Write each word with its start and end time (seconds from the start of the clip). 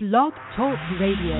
Blog 0.00 0.32
Talk 0.54 0.78
Radio. 1.00 1.38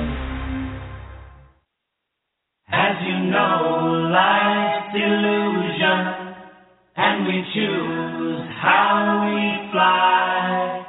As 2.67 2.97
you 3.07 3.31
know, 3.31 4.11
life's 4.11 4.97
illusion, 4.97 6.01
and 6.97 7.27
we 7.29 7.39
choose 7.55 8.43
how 8.61 9.23
we 9.31 9.71
fly. 9.71 10.85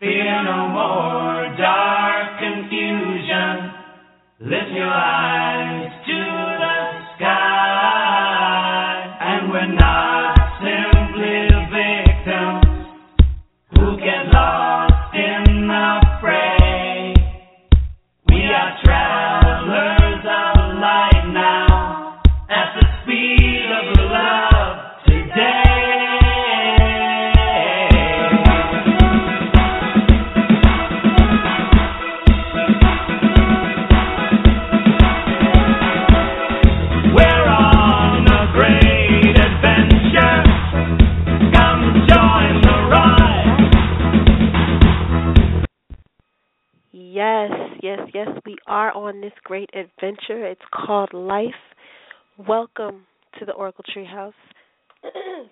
Fear 0.00 0.44
no 0.44 0.68
more 0.72 1.54
dark 1.58 2.40
confusion. 2.40 3.72
Lift 4.40 4.72
your 4.72 4.88
eyes 4.88 5.75
Yes, 47.16 47.50
yes, 47.82 48.00
yes, 48.12 48.28
we 48.44 48.56
are 48.66 48.94
on 48.94 49.22
this 49.22 49.32
great 49.42 49.70
adventure. 49.72 50.44
It's 50.48 50.60
called 50.70 51.14
life. 51.14 51.48
Welcome 52.46 53.06
to 53.38 53.46
the 53.46 53.52
Oracle 53.52 53.84
Treehouse. 53.96 54.34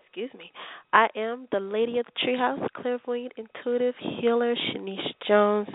Excuse 0.05 0.29
me. 0.37 0.53
I 0.93 1.06
am 1.17 1.48
the 1.53 1.61
lady 1.61 1.97
of 2.01 2.05
the 2.05 2.12
treehouse, 2.23 2.69
clairvoyant, 2.75 3.33
intuitive 3.39 3.95
healer, 3.98 4.55
Shanice 4.55 5.15
Jones. 5.27 5.69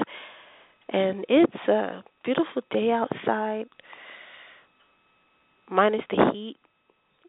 And 0.90 1.26
it's 1.28 1.68
a 1.68 2.03
beautiful 2.24 2.62
day 2.70 2.92
outside, 2.92 3.66
minus 5.72 6.03
the 6.12 6.30
heat 6.31 6.58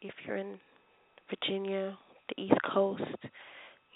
if 0.02 0.12
you're 0.26 0.36
in 0.36 0.58
Virginia, 1.30 1.96
the 2.28 2.42
East 2.42 2.60
Coast. 2.74 3.04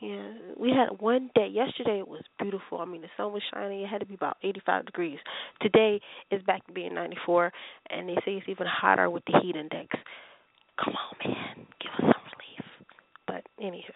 Yeah, 0.05 0.33
we 0.61 0.69
had 0.69 1.01
one 1.01 1.31
day. 1.35 1.49
Yesterday 1.51 1.99
it 1.99 2.07
was 2.07 2.21
beautiful. 2.39 2.79
I 2.79 2.85
mean, 2.85 3.01
the 3.01 3.09
sun 3.17 3.33
was 3.33 3.41
shining. 3.55 3.81
It 3.81 3.89
had 3.89 4.01
to 4.01 4.07
be 4.07 4.13
about 4.13 4.37
85 4.43 4.85
degrees. 4.85 5.19
Today 5.63 5.99
is 6.31 6.43
back 6.43 6.67
to 6.67 6.75
being 6.75 6.93
94, 6.93 7.51
and 7.89 8.07
they 8.07 8.17
say 8.17 8.33
it's 8.33 8.47
even 8.47 8.67
hotter 8.67 9.09
with 9.09 9.23
the 9.25 9.41
heat 9.41 9.57
index. 9.57 9.89
Come 10.77 10.93
on, 10.93 11.33
man, 11.33 11.67
give 11.81 11.91
us 11.93 12.01
some 12.01 12.23
relief. 12.37 12.87
But 13.27 13.47
anywho, 13.65 13.95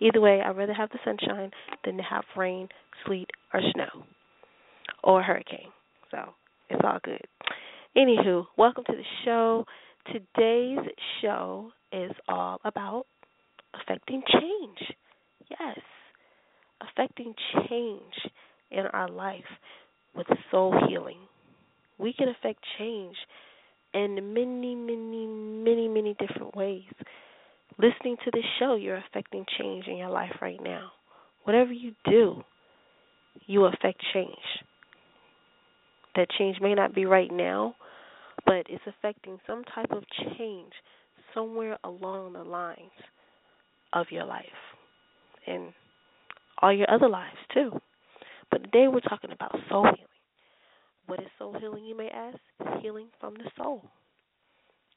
either 0.00 0.20
way, 0.20 0.40
I'd 0.40 0.56
rather 0.56 0.72
have 0.72 0.90
the 0.90 1.00
sunshine 1.04 1.50
than 1.84 1.96
to 1.96 2.02
have 2.04 2.22
rain, 2.36 2.68
sleet, 3.04 3.28
or 3.52 3.60
snow, 3.72 4.04
or 5.02 5.18
a 5.20 5.24
hurricane. 5.24 5.72
So 6.12 6.32
it's 6.68 6.82
all 6.84 7.00
good. 7.02 7.26
Anywho, 7.96 8.46
welcome 8.56 8.84
to 8.84 8.92
the 8.92 9.02
show. 9.24 9.64
Today's 10.06 10.78
show 11.20 11.72
is 11.92 12.12
all 12.28 12.60
about 12.64 13.06
affecting 13.74 14.22
change. 14.32 14.94
Yes, 15.50 15.78
affecting 16.80 17.34
change 17.68 18.14
in 18.70 18.86
our 18.86 19.08
life 19.08 19.42
with 20.14 20.26
soul 20.50 20.74
healing. 20.88 21.18
We 21.98 22.12
can 22.12 22.28
affect 22.28 22.60
change 22.78 23.16
in 23.92 24.14
many, 24.32 24.74
many, 24.74 25.26
many, 25.26 25.88
many 25.88 26.14
different 26.18 26.54
ways. 26.54 26.84
Listening 27.78 28.16
to 28.24 28.30
this 28.32 28.44
show, 28.58 28.76
you're 28.76 29.02
affecting 29.08 29.44
change 29.58 29.86
in 29.88 29.96
your 29.96 30.10
life 30.10 30.36
right 30.40 30.62
now. 30.62 30.92
Whatever 31.44 31.72
you 31.72 31.92
do, 32.04 32.42
you 33.46 33.64
affect 33.64 34.00
change. 34.12 34.34
That 36.14 36.28
change 36.38 36.58
may 36.60 36.74
not 36.74 36.94
be 36.94 37.06
right 37.06 37.30
now, 37.32 37.74
but 38.46 38.66
it's 38.68 38.84
affecting 38.86 39.38
some 39.46 39.64
type 39.74 39.90
of 39.90 40.04
change 40.38 40.72
somewhere 41.34 41.78
along 41.84 42.34
the 42.34 42.44
lines 42.44 42.90
of 43.92 44.06
your 44.10 44.24
life 44.24 44.46
and 45.46 45.72
all 46.62 46.72
your 46.72 46.90
other 46.90 47.08
lives 47.08 47.36
too. 47.52 47.72
But 48.50 48.64
today 48.64 48.88
we're 48.88 49.00
talking 49.00 49.32
about 49.32 49.56
soul 49.68 49.84
healing. 49.84 50.06
What 51.06 51.20
is 51.20 51.26
soul 51.38 51.56
healing, 51.58 51.84
you 51.84 51.96
may 51.96 52.08
ask? 52.08 52.38
Healing 52.82 53.08
from 53.20 53.34
the 53.34 53.50
soul. 53.56 53.84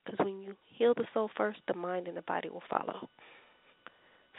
Because 0.06 0.24
when 0.26 0.42
you 0.42 0.56
heal 0.78 0.94
the 0.96 1.06
soul 1.14 1.30
first, 1.36 1.60
the 1.68 1.74
mind 1.74 2.08
and 2.08 2.18
the 2.18 2.22
body 2.24 2.50
will 2.50 2.64
follow. 2.70 3.08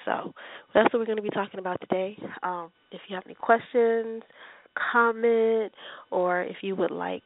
So 0.04 0.32
that's 0.75 0.92
what 0.92 1.00
we're 1.00 1.06
going 1.06 1.16
to 1.16 1.22
be 1.22 1.31
talking 1.31 1.60
about 1.60 1.81
today. 1.81 2.19
Um, 2.42 2.71
if 2.92 3.00
you 3.09 3.15
have 3.15 3.25
any 3.26 3.34
questions, 3.34 4.22
comment, 4.92 5.72
or 6.10 6.42
if 6.42 6.56
you 6.62 6.76
would 6.76 6.91
like 6.91 7.22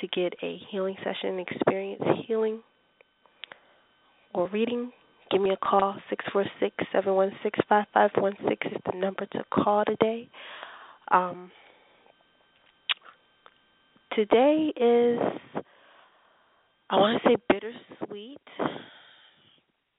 to 0.00 0.06
get 0.08 0.32
a 0.42 0.58
healing 0.70 0.96
session 1.02 1.38
experience 1.40 2.02
healing 2.26 2.60
or 4.34 4.48
reading, 4.48 4.92
give 5.30 5.40
me 5.40 5.50
a 5.50 5.56
call. 5.56 5.96
Six 6.08 6.24
four 6.32 6.44
six 6.58 6.74
seven 6.92 7.14
one 7.14 7.32
six 7.42 7.58
five 7.68 7.86
five 7.94 8.10
one 8.16 8.34
six 8.48 8.66
is 8.66 8.78
the 8.90 8.98
number 8.98 9.26
to 9.26 9.44
call 9.52 9.84
today. 9.84 10.28
Um, 11.10 11.50
today 14.14 14.72
is, 14.76 15.18
I 16.90 16.96
want 16.96 17.22
to 17.22 17.28
say 17.28 17.36
bittersweet. 17.48 18.40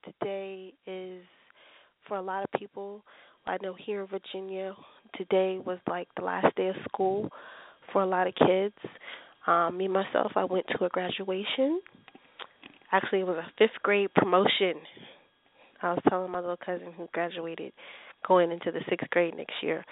Today 0.05 0.73
is, 0.87 1.23
for 2.07 2.17
a 2.17 2.21
lot 2.21 2.43
of 2.43 2.59
people, 2.59 3.03
I 3.45 3.57
know 3.61 3.75
here 3.77 4.01
in 4.01 4.07
Virginia, 4.07 4.73
today 5.15 5.59
was 5.63 5.79
like 5.87 6.07
the 6.17 6.23
last 6.23 6.55
day 6.55 6.67
of 6.67 6.75
school 6.87 7.29
for 7.91 8.01
a 8.01 8.05
lot 8.05 8.27
of 8.27 8.33
kids. 8.35 8.75
Um, 9.47 9.77
me 9.77 9.87
myself, 9.87 10.31
I 10.35 10.43
went 10.43 10.65
to 10.77 10.85
a 10.85 10.89
graduation. 10.89 11.81
Actually, 12.91 13.21
it 13.21 13.27
was 13.27 13.37
a 13.37 13.51
fifth 13.57 13.81
grade 13.83 14.13
promotion. 14.13 14.75
I 15.81 15.93
was 15.93 16.01
telling 16.09 16.31
my 16.31 16.39
little 16.39 16.57
cousin 16.57 16.93
who 16.95 17.07
graduated 17.13 17.73
going 18.27 18.51
into 18.51 18.71
the 18.71 18.81
sixth 18.89 19.09
grade 19.09 19.35
next 19.35 19.55
year. 19.61 19.83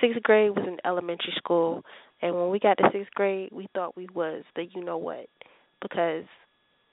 Sixth 0.00 0.22
grade 0.22 0.50
was 0.50 0.66
in 0.66 0.78
elementary 0.84 1.32
school, 1.36 1.82
and 2.20 2.34
when 2.34 2.50
we 2.50 2.58
got 2.58 2.76
to 2.78 2.90
sixth 2.92 3.12
grade, 3.14 3.50
we 3.52 3.68
thought 3.74 3.96
we 3.96 4.06
was 4.14 4.44
the 4.54 4.66
you 4.74 4.84
know 4.84 4.98
what 4.98 5.28
because 5.80 6.24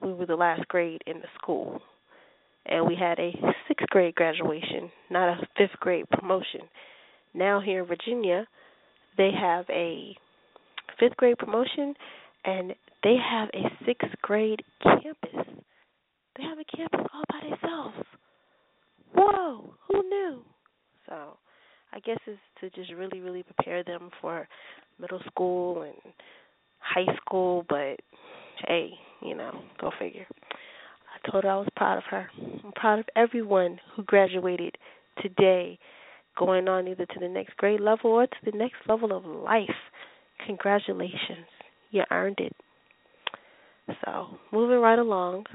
we 0.02 0.14
were 0.14 0.26
the 0.26 0.36
last 0.36 0.68
grade 0.68 1.02
in 1.06 1.18
the 1.18 1.28
school, 1.42 1.82
and 2.66 2.88
we 2.88 2.96
had 2.96 3.20
a 3.20 3.32
sixth 3.68 3.88
grade 3.90 4.16
graduation, 4.16 4.90
not 5.10 5.30
a 5.30 5.48
fifth 5.58 5.80
grade 5.80 6.10
promotion. 6.10 6.62
Now 7.34 7.60
here 7.60 7.82
in 7.82 7.88
Virginia, 7.88 8.48
they 9.18 9.32
have 9.38 9.66
a 9.70 10.16
fifth 11.00 11.18
grade 11.18 11.38
promotion, 11.38 11.94
and 12.46 12.74
they 13.04 13.16
have 13.18 13.50
a 13.54 13.86
sixth 13.86 14.16
grade 14.22 14.62
campus. 14.82 15.46
They 16.38 16.44
have 16.44 16.58
a 16.60 16.78
campus 16.78 17.08
all 17.14 17.24
by 17.30 17.50
themselves. 17.50 18.08
Whoa, 19.16 19.74
who 19.88 20.04
knew? 20.10 20.42
So 21.08 21.38
I 21.94 22.00
guess 22.00 22.18
it's 22.28 22.40
to 22.62 22.70
just 22.72 22.94
really, 22.94 23.20
really 23.20 23.44
prepare 23.44 23.84
them 23.84 24.10
for 24.22 24.48
middle 25.00 25.22
school 25.28 25.84
and 25.84 25.96
high 26.80 27.14
school, 27.18 27.66
but 27.70 28.00
hey, 28.68 28.92
you 29.22 29.36
know, 29.36 29.62
go 29.80 29.92
figure. 30.00 30.28
I 30.52 31.32
told 31.32 31.44
her 31.44 31.50
I 31.50 31.56
was 31.56 31.68
proud 31.76 31.98
of 31.98 32.04
her. 32.12 32.30
I'm 32.64 32.72
proud 32.74 33.00
of 33.00 33.06
everyone 33.16 33.80
who 33.96 34.04
graduated 34.04 34.78
today, 35.22 35.80
going 36.38 36.68
on 36.68 36.88
either 36.88 37.06
to 37.06 37.20
the 37.20 37.30
next 37.30 37.56
grade 37.58 37.80
level 37.80 38.12
or 38.12 38.28
to 38.28 38.52
the 38.52 38.58
next 38.58 38.78
level 38.88 39.16
of 39.16 39.26
life. 39.26 39.70
Congratulations. 40.46 41.48
You 41.92 42.04
earned 42.12 42.40
it. 42.40 42.56
So, 44.04 44.28
moving 44.52 44.80
right 44.80 45.00
along. 45.00 45.46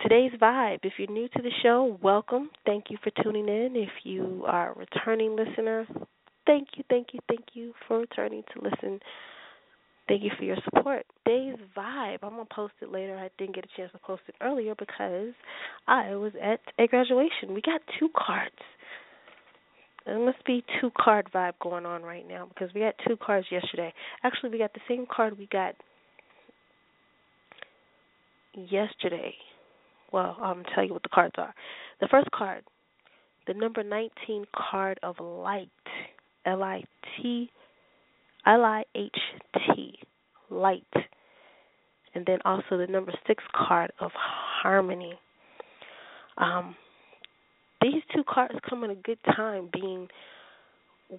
Today's 0.00 0.32
vibe. 0.40 0.80
If 0.82 0.94
you're 0.98 1.10
new 1.10 1.28
to 1.28 1.42
the 1.42 1.50
show, 1.62 1.98
welcome. 2.02 2.50
Thank 2.66 2.86
you 2.90 2.98
for 3.02 3.10
tuning 3.22 3.48
in. 3.48 3.74
If 3.76 3.88
you 4.04 4.44
are 4.46 4.72
a 4.72 4.74
returning 4.74 5.34
listener, 5.34 5.86
thank 6.46 6.68
you, 6.76 6.84
thank 6.90 7.08
you, 7.12 7.20
thank 7.28 7.44
you 7.54 7.72
for 7.88 8.00
returning 8.00 8.42
to 8.54 8.62
listen. 8.62 9.00
Thank 10.06 10.22
you 10.22 10.30
for 10.38 10.44
your 10.44 10.58
support. 10.64 11.06
Today's 11.24 11.56
vibe. 11.76 12.18
I'm 12.22 12.30
gonna 12.30 12.44
post 12.54 12.74
it 12.82 12.92
later. 12.92 13.16
I 13.16 13.30
didn't 13.38 13.54
get 13.54 13.64
a 13.64 13.76
chance 13.76 13.90
to 13.92 13.98
post 13.98 14.22
it 14.28 14.34
earlier 14.40 14.74
because 14.78 15.32
I 15.88 16.14
was 16.14 16.32
at 16.42 16.60
a 16.78 16.86
graduation. 16.86 17.54
We 17.54 17.62
got 17.62 17.80
two 17.98 18.10
cards. 18.14 18.54
There 20.04 20.18
must 20.18 20.44
be 20.44 20.62
two 20.80 20.92
card 20.96 21.28
vibe 21.34 21.54
going 21.60 21.86
on 21.86 22.02
right 22.02 22.26
now 22.28 22.48
because 22.48 22.72
we 22.74 22.82
got 22.82 22.94
two 23.08 23.16
cards 23.16 23.46
yesterday. 23.50 23.92
Actually, 24.22 24.50
we 24.50 24.58
got 24.58 24.74
the 24.74 24.80
same 24.86 25.06
card 25.10 25.36
we 25.36 25.48
got 25.50 25.74
yesterday. 28.54 29.34
Well, 30.12 30.36
I'm 30.40 30.64
tell 30.74 30.84
you 30.84 30.92
what 30.92 31.02
the 31.02 31.08
cards 31.08 31.34
are. 31.38 31.54
The 32.00 32.08
first 32.08 32.30
card, 32.30 32.62
the 33.46 33.54
number 33.54 33.82
19 33.82 34.44
card 34.54 34.98
of 35.02 35.16
light, 35.20 35.68
L 36.44 36.62
I 36.62 36.84
T 37.16 37.50
L 38.46 38.64
I 38.64 38.84
H 38.94 39.16
T, 39.74 39.98
light. 40.50 40.82
And 42.14 42.24
then 42.24 42.38
also 42.44 42.78
the 42.78 42.86
number 42.86 43.12
six 43.26 43.42
card 43.54 43.92
of 44.00 44.10
harmony. 44.14 45.14
Um, 46.38 46.74
these 47.82 48.02
two 48.14 48.22
cards 48.26 48.54
come 48.68 48.84
at 48.84 48.90
a 48.90 48.94
good 48.94 49.18
time, 49.36 49.68
being 49.72 50.08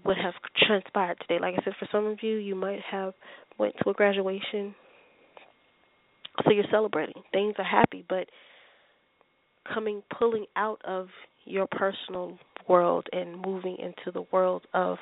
what 0.03 0.17
has 0.17 0.33
transpired 0.57 1.17
today. 1.21 1.39
Like 1.39 1.55
I 1.59 1.63
said, 1.63 1.73
for 1.79 1.87
some 1.91 2.05
of 2.05 2.23
you, 2.23 2.37
you 2.37 2.55
might 2.55 2.81
have 2.89 3.13
went 3.57 3.75
to 3.83 3.89
a 3.89 3.93
graduation, 3.93 4.73
so 6.43 6.51
you're 6.51 6.65
celebrating. 6.71 7.21
Things 7.31 7.55
are 7.57 7.63
happy, 7.63 8.03
but 8.07 8.27
coming, 9.73 10.01
pulling 10.17 10.45
out 10.55 10.81
of 10.85 11.07
your 11.45 11.67
personal 11.67 12.37
world 12.67 13.07
and 13.11 13.41
moving 13.41 13.77
into 13.79 14.11
the 14.13 14.25
world 14.31 14.63
of 14.73 14.97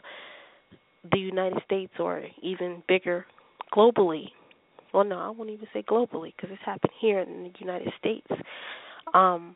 the 1.11 1.19
United 1.19 1.61
States 1.65 1.93
or 1.99 2.23
even 2.41 2.83
bigger 2.87 3.25
globally. 3.73 4.25
Well, 4.93 5.03
no, 5.03 5.17
I 5.17 5.29
won't 5.29 5.49
even 5.49 5.67
say 5.73 5.83
globally 5.83 6.33
because 6.35 6.51
it's 6.51 6.61
happened 6.65 6.93
here 6.99 7.19
in 7.19 7.43
the 7.43 7.51
United 7.59 7.91
States. 7.99 8.27
Um, 9.13 9.55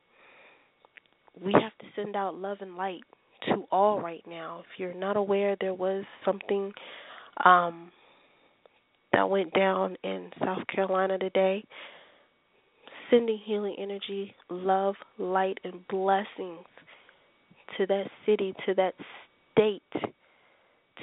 we 1.42 1.54
have 1.54 1.78
to 1.80 1.86
send 1.96 2.16
out 2.16 2.36
love 2.36 2.58
and 2.62 2.76
light 2.76 3.02
to 3.48 3.64
all 3.72 4.02
right 4.02 4.24
now. 4.28 4.60
If 4.60 4.80
you're 4.80 4.94
not 4.94 5.16
aware, 5.16 5.56
there 5.62 5.74
was 5.74 6.04
something 6.26 6.74
um, 7.46 7.92
that 9.14 9.30
went 9.30 9.54
down 9.54 9.96
in 10.04 10.30
South 10.44 10.66
Carolina 10.74 11.18
today. 11.18 11.64
Sending 13.10 13.40
healing 13.44 13.76
energy, 13.80 14.36
love, 14.50 14.96
light, 15.18 15.58
and 15.64 15.88
blessings 15.88 16.66
to 17.78 17.86
that 17.88 18.06
city, 18.26 18.54
to 18.66 18.74
that 18.76 18.94
state, 19.52 19.82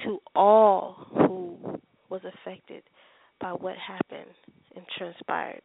to 0.05 0.19
all 0.35 1.07
who 1.11 1.79
was 2.09 2.21
affected 2.25 2.83
by 3.41 3.51
what 3.51 3.77
happened 3.77 4.31
and 4.77 4.85
transpired 4.97 5.63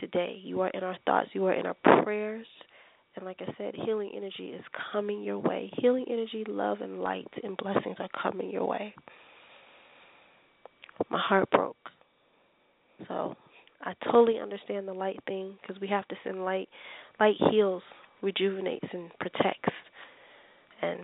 today. 0.00 0.40
You 0.42 0.60
are 0.60 0.70
in 0.70 0.82
our 0.82 0.96
thoughts, 1.06 1.30
you 1.32 1.44
are 1.46 1.54
in 1.54 1.66
our 1.66 1.76
prayers. 2.02 2.46
And 3.16 3.24
like 3.24 3.40
I 3.40 3.54
said, 3.56 3.74
healing 3.74 4.10
energy 4.14 4.48
is 4.48 4.64
coming 4.92 5.22
your 5.22 5.38
way. 5.38 5.70
Healing 5.78 6.04
energy, 6.08 6.44
love, 6.48 6.80
and 6.80 7.00
light 7.00 7.28
and 7.42 7.56
blessings 7.56 7.96
are 8.00 8.08
coming 8.20 8.50
your 8.50 8.64
way. 8.64 8.94
My 11.10 11.20
heart 11.20 11.48
broke. 11.50 11.76
So 13.08 13.36
I 13.84 13.94
totally 14.10 14.38
understand 14.38 14.88
the 14.88 14.94
light 14.94 15.20
thing 15.26 15.56
because 15.60 15.80
we 15.80 15.88
have 15.88 16.08
to 16.08 16.16
send 16.24 16.44
light. 16.44 16.68
Light 17.20 17.36
heals, 17.50 17.82
rejuvenates, 18.22 18.86
and 18.92 19.10
protects. 19.20 19.74
And 20.80 21.00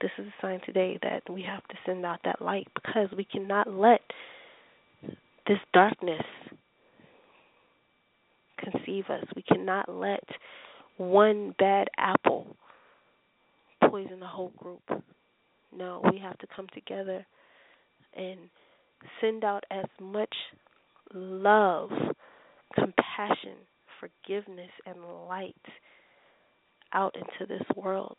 this 0.00 0.10
is 0.18 0.26
a 0.26 0.42
sign 0.42 0.60
today 0.64 0.98
that 1.02 1.22
we 1.28 1.42
have 1.42 1.66
to 1.68 1.74
send 1.84 2.06
out 2.06 2.20
that 2.24 2.40
light 2.40 2.68
because 2.74 3.08
we 3.16 3.24
cannot 3.24 3.72
let 3.72 4.00
this 5.46 5.58
darkness 5.74 6.22
conceive 8.58 9.04
us. 9.10 9.24
We 9.34 9.42
cannot 9.42 9.88
let 9.88 10.24
one 10.96 11.54
bad 11.58 11.88
apple 11.98 12.56
poison 13.88 14.20
the 14.20 14.26
whole 14.26 14.52
group. 14.56 14.82
No, 15.76 16.02
we 16.12 16.18
have 16.18 16.38
to 16.38 16.46
come 16.54 16.66
together 16.74 17.24
and 18.16 18.38
send 19.20 19.44
out 19.44 19.64
as 19.70 19.86
much 20.00 20.34
love, 21.14 21.90
compassion, 22.74 23.56
forgiveness, 23.98 24.70
and 24.86 24.96
light 25.28 25.54
out 26.92 27.14
into 27.14 27.46
this 27.46 27.66
world 27.76 28.16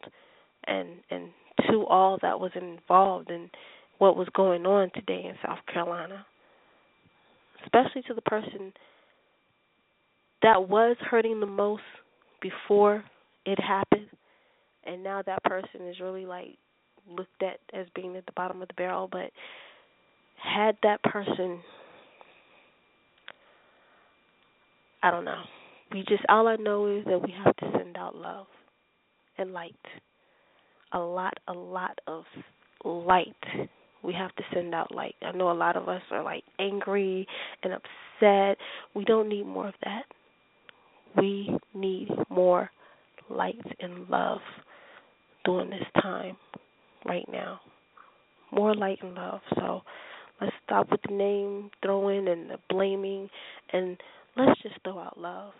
and 0.65 0.89
and 1.09 1.29
to 1.69 1.85
all 1.85 2.17
that 2.21 2.39
was 2.39 2.51
involved 2.55 3.29
in 3.29 3.49
what 3.97 4.15
was 4.15 4.27
going 4.33 4.65
on 4.65 4.89
today 4.93 5.25
in 5.25 5.35
South 5.45 5.59
Carolina. 5.71 6.25
Especially 7.63 8.01
to 8.07 8.13
the 8.13 8.21
person 8.21 8.73
that 10.41 10.67
was 10.69 10.95
hurting 10.99 11.39
the 11.39 11.45
most 11.45 11.83
before 12.41 13.03
it 13.45 13.59
happened 13.59 14.07
and 14.83 15.03
now 15.03 15.21
that 15.21 15.43
person 15.43 15.87
is 15.87 15.99
really 15.99 16.25
like 16.25 16.57
looked 17.09 17.43
at 17.43 17.59
as 17.73 17.85
being 17.95 18.15
at 18.15 18.25
the 18.25 18.31
bottom 18.33 18.61
of 18.61 18.67
the 18.67 18.73
barrel 18.75 19.07
but 19.11 19.31
had 20.35 20.75
that 20.83 21.01
person 21.03 21.59
I 25.03 25.11
don't 25.11 25.25
know. 25.25 25.41
We 25.91 26.03
just 26.07 26.23
all 26.29 26.47
I 26.47 26.55
know 26.55 26.87
is 26.87 27.05
that 27.05 27.21
we 27.21 27.33
have 27.43 27.55
to 27.57 27.71
send 27.77 27.97
out 27.97 28.15
love 28.15 28.47
and 29.37 29.51
light. 29.51 29.75
A 30.93 30.99
lot, 30.99 31.33
a 31.47 31.53
lot 31.53 31.99
of 32.07 32.23
light. 32.83 33.35
We 34.03 34.13
have 34.13 34.33
to 34.35 34.43
send 34.53 34.73
out 34.73 34.93
light. 34.93 35.15
I 35.21 35.31
know 35.31 35.51
a 35.51 35.53
lot 35.53 35.75
of 35.75 35.87
us 35.87 36.01
are 36.11 36.23
like 36.23 36.43
angry 36.59 37.27
and 37.63 37.73
upset. 37.73 38.57
We 38.95 39.05
don't 39.05 39.29
need 39.29 39.45
more 39.45 39.67
of 39.67 39.73
that. 39.83 40.03
We 41.17 41.57
need 41.73 42.09
more 42.29 42.69
light 43.29 43.59
and 43.79 44.09
love 44.09 44.39
during 45.45 45.69
this 45.69 45.83
time 46.01 46.37
right 47.05 47.25
now. 47.31 47.59
More 48.51 48.75
light 48.75 48.99
and 49.01 49.13
love. 49.13 49.41
So 49.55 49.81
let's 50.39 50.53
stop 50.65 50.89
with 50.91 51.01
the 51.07 51.15
name 51.15 51.69
throwing 51.83 52.27
and 52.27 52.49
the 52.49 52.57
blaming 52.69 53.29
and 53.71 53.97
let's 54.37 54.61
just 54.61 54.75
throw 54.83 54.99
out 54.99 55.19
love. 55.19 55.53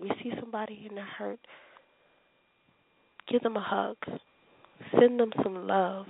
We 0.00 0.10
see 0.22 0.32
somebody 0.40 0.88
in 0.90 0.98
a 0.98 1.04
hurt, 1.04 1.38
give 3.30 3.42
them 3.42 3.56
a 3.56 3.60
hug, 3.60 3.96
send 4.98 5.20
them 5.20 5.32
some 5.42 5.66
love, 5.66 6.06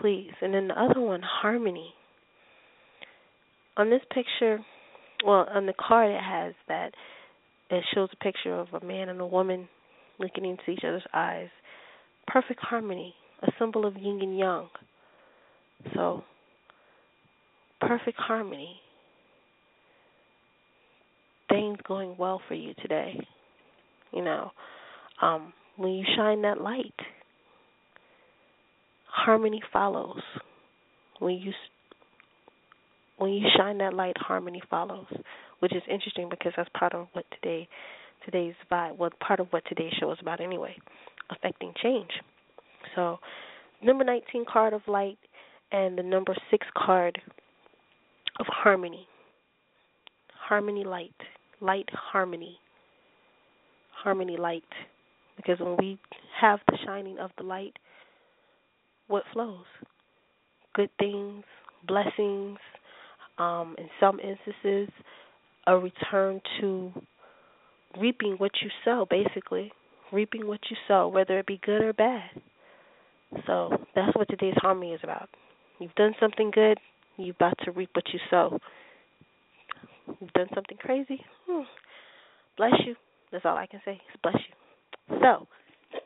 please. 0.00 0.32
And 0.40 0.54
then 0.54 0.68
the 0.68 0.80
other 0.80 1.00
one, 1.00 1.20
harmony. 1.22 1.92
On 3.76 3.90
this 3.90 4.00
picture, 4.12 4.58
well, 5.24 5.46
on 5.52 5.66
the 5.66 5.74
card 5.78 6.10
it 6.10 6.22
has 6.22 6.54
that 6.68 6.92
it 7.70 7.84
shows 7.94 8.08
a 8.12 8.24
picture 8.24 8.54
of 8.54 8.68
a 8.72 8.84
man 8.84 9.08
and 9.08 9.20
a 9.20 9.26
woman 9.26 9.68
looking 10.18 10.44
into 10.44 10.70
each 10.70 10.84
other's 10.84 11.06
eyes. 11.12 11.48
Perfect 12.26 12.60
harmony, 12.60 13.14
a 13.42 13.48
symbol 13.58 13.86
of 13.86 13.96
yin 13.96 14.20
and 14.22 14.38
yang. 14.38 14.68
So, 15.94 16.24
perfect 17.80 18.18
harmony. 18.18 18.76
Things 21.48 21.78
going 21.86 22.16
well 22.18 22.40
for 22.46 22.54
you 22.54 22.74
today. 22.82 23.18
You 24.12 24.24
know, 24.24 24.50
um, 25.22 25.52
when 25.76 25.92
you 25.92 26.04
shine 26.16 26.42
that 26.42 26.60
light, 26.60 26.94
harmony 29.06 29.62
follows. 29.72 30.22
When 31.18 31.34
you 31.34 31.52
when 33.16 33.32
you 33.32 33.46
shine 33.56 33.78
that 33.78 33.94
light, 33.94 34.16
harmony 34.16 34.62
follows, 34.70 35.06
which 35.58 35.74
is 35.74 35.82
interesting 35.90 36.28
because 36.30 36.52
that's 36.56 36.68
part 36.78 36.94
of 36.94 37.08
what 37.12 37.24
today 37.32 37.68
today's 38.24 38.54
vibe, 38.70 38.96
well, 38.96 39.10
part 39.20 39.40
of 39.40 39.48
what 39.50 39.62
today's 39.68 39.92
show 39.98 40.10
is 40.12 40.18
about 40.20 40.40
anyway, 40.40 40.76
affecting 41.30 41.72
change. 41.82 42.10
So, 42.94 43.18
number 43.82 44.04
19 44.04 44.44
card 44.50 44.72
of 44.72 44.82
light 44.86 45.18
and 45.72 45.98
the 45.98 46.02
number 46.02 46.34
6 46.50 46.66
card 46.76 47.20
of 48.38 48.46
harmony. 48.46 49.06
Harmony 50.48 50.84
light, 50.84 51.14
light 51.60 51.88
harmony. 51.92 52.58
Harmony 53.90 54.36
light. 54.36 54.62
Because 55.36 55.60
when 55.60 55.76
we 55.78 55.98
have 56.40 56.60
the 56.68 56.78
shining 56.84 57.18
of 57.18 57.30
the 57.36 57.44
light, 57.44 57.78
what 59.08 59.24
flows? 59.32 59.64
Good 60.74 60.90
things, 60.98 61.44
blessings, 61.86 62.58
um, 63.38 63.74
in 63.78 63.88
some 64.00 64.18
instances, 64.20 64.88
a 65.66 65.76
return 65.76 66.40
to 66.60 66.92
reaping 68.00 68.32
what 68.34 68.52
you 68.62 68.70
sow, 68.84 69.06
basically. 69.08 69.72
Reaping 70.12 70.46
what 70.46 70.60
you 70.70 70.76
sow, 70.86 71.08
whether 71.08 71.38
it 71.38 71.46
be 71.46 71.60
good 71.64 71.82
or 71.82 71.92
bad. 71.92 72.30
So 73.46 73.70
that's 73.94 74.16
what 74.16 74.28
today's 74.28 74.54
harmony 74.56 74.92
is 74.92 75.00
about. 75.02 75.28
You've 75.78 75.94
done 75.94 76.14
something 76.18 76.50
good, 76.50 76.78
you're 77.18 77.34
about 77.34 77.58
to 77.64 77.72
reap 77.72 77.90
what 77.94 78.04
you 78.12 78.20
sow. 78.30 78.58
You've 80.20 80.32
done 80.32 80.48
something 80.54 80.78
crazy, 80.78 81.20
hmm. 81.46 81.62
bless 82.56 82.72
you. 82.86 82.94
That's 83.30 83.44
all 83.44 83.56
I 83.56 83.66
can 83.66 83.80
say. 83.84 83.92
Is 83.92 84.20
Bless 84.22 84.36
you. 84.36 85.18
So, 85.20 85.46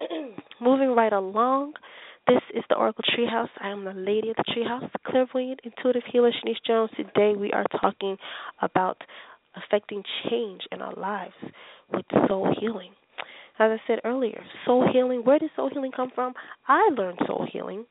moving 0.61 0.91
right 0.91 1.13
along, 1.13 1.75
this 2.27 2.41
is 2.55 2.65
the 2.69 2.77
Oracle 2.77 3.05
Treehouse. 3.17 3.49
I 3.61 3.69
am 3.69 3.85
the 3.85 3.93
lady 3.93 4.31
of 4.31 4.37
the 4.37 4.45
Treehouse, 4.55 4.89
clairvoyant, 5.07 5.61
intuitive 5.65 6.03
healer, 6.11 6.31
Shanice 6.31 6.57
Jones. 6.67 6.91
Today 6.97 7.35
we 7.37 7.53
are 7.53 7.65
talking 7.81 8.17
about 8.61 8.97
affecting 9.57 10.03
change 10.31 10.63
in 10.71 10.81
our 10.81 10.95
lives 10.95 11.35
with 11.93 12.05
soul 12.29 12.55
healing. 12.61 12.93
As 13.59 13.71
I 13.71 13.77
said 13.87 13.99
earlier, 14.05 14.43
soul 14.65 14.89
healing, 14.93 15.23
where 15.25 15.39
did 15.39 15.51
soul 15.57 15.69
healing 15.73 15.93
come 15.95 16.11
from? 16.15 16.33
I 16.69 16.91
learned 16.97 17.19
soul 17.27 17.47
healing 17.53 17.85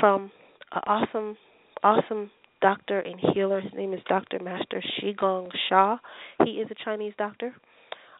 from 0.00 0.30
an 0.72 0.82
awesome, 0.86 1.36
awesome 1.82 2.30
doctor 2.60 3.00
and 3.00 3.18
healer. 3.32 3.60
His 3.60 3.72
name 3.74 3.92
is 3.92 4.00
Dr. 4.08 4.38
Master 4.42 4.82
Zhi 5.00 5.14
Gang 5.18 5.48
Sha. 5.68 5.98
He 6.44 6.52
is 6.52 6.68
a 6.70 6.84
Chinese 6.84 7.14
doctor. 7.18 7.54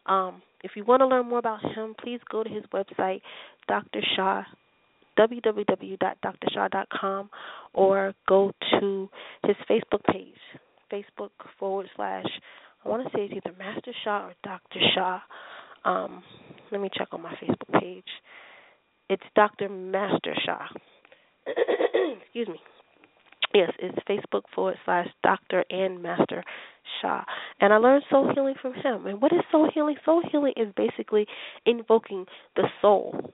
Um, 0.05 0.41
if 0.63 0.71
you 0.75 0.85
want 0.85 1.01
to 1.01 1.07
learn 1.07 1.27
more 1.27 1.39
about 1.39 1.61
him, 1.61 1.95
please 2.01 2.19
go 2.29 2.43
to 2.43 2.49
his 2.49 2.63
website, 2.73 3.21
Dr. 3.67 4.01
Sha 4.15 4.43
www.drsha.com 5.17 7.29
or 7.73 8.13
go 8.27 8.51
to 8.79 9.09
his 9.43 9.55
Facebook 9.69 10.03
page, 10.11 10.35
Facebook 10.91 11.29
forward 11.59 11.87
slash, 11.95 12.25
I 12.85 12.89
want 12.89 13.03
to 13.03 13.09
say 13.17 13.23
it's 13.23 13.33
either 13.33 13.55
Master 13.57 13.91
Sha 14.03 14.27
or 14.27 14.33
Dr. 14.43 14.79
Sha. 14.93 15.19
Um, 15.85 16.21
let 16.71 16.81
me 16.81 16.89
check 16.95 17.07
on 17.11 17.21
my 17.21 17.33
Facebook 17.35 17.81
page. 17.81 18.05
It's 19.09 19.23
Dr. 19.35 19.69
Master 19.69 20.35
Sha. 20.45 20.59
Excuse 22.21 22.47
me. 22.47 22.59
Yes, 23.53 23.71
it's 23.79 23.97
Facebook 24.07 24.43
forward 24.53 24.77
slash 24.85 25.07
Doctor 25.23 25.63
and 25.69 26.01
Master 26.01 26.43
Sha. 27.01 27.23
And 27.59 27.73
I 27.73 27.77
learned 27.77 28.03
soul 28.09 28.31
healing 28.33 28.55
from 28.61 28.73
him. 28.73 29.07
And 29.07 29.21
what 29.21 29.31
is 29.31 29.39
soul 29.51 29.69
healing? 29.73 29.95
Soul 30.05 30.21
healing 30.31 30.53
is 30.57 30.67
basically 30.75 31.25
invoking 31.65 32.25
the 32.55 32.67
soul 32.81 33.33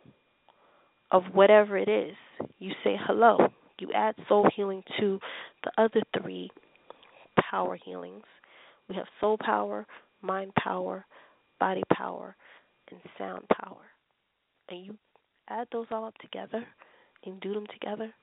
of 1.12 1.24
whatever 1.34 1.78
it 1.78 1.90
is. 1.90 2.16
You 2.60 2.72
say 2.84 2.96
hello. 3.08 3.38
You 3.80 3.90
add 3.94 4.16
soul 4.30 4.48
healing 4.56 4.84
to 5.00 5.20
the 5.64 5.72
other 5.82 6.02
three 6.22 6.50
power 7.50 7.78
healings. 7.84 8.24
We 8.88 8.96
have 8.96 9.06
soul 9.20 9.38
power, 9.44 9.86
mind 10.22 10.54
power, 10.56 11.06
body 11.60 11.84
power, 11.94 12.36
and 12.92 13.00
sound 13.18 13.46
power. 13.62 13.82
And 14.70 14.86
you 14.86 14.98
add 15.50 15.68
those 15.72 15.88
all 15.92 16.06
up 16.06 16.18
together 16.20 16.66
and 17.26 17.40
do 17.42 17.54
them 17.54 17.66
together, 17.68 18.14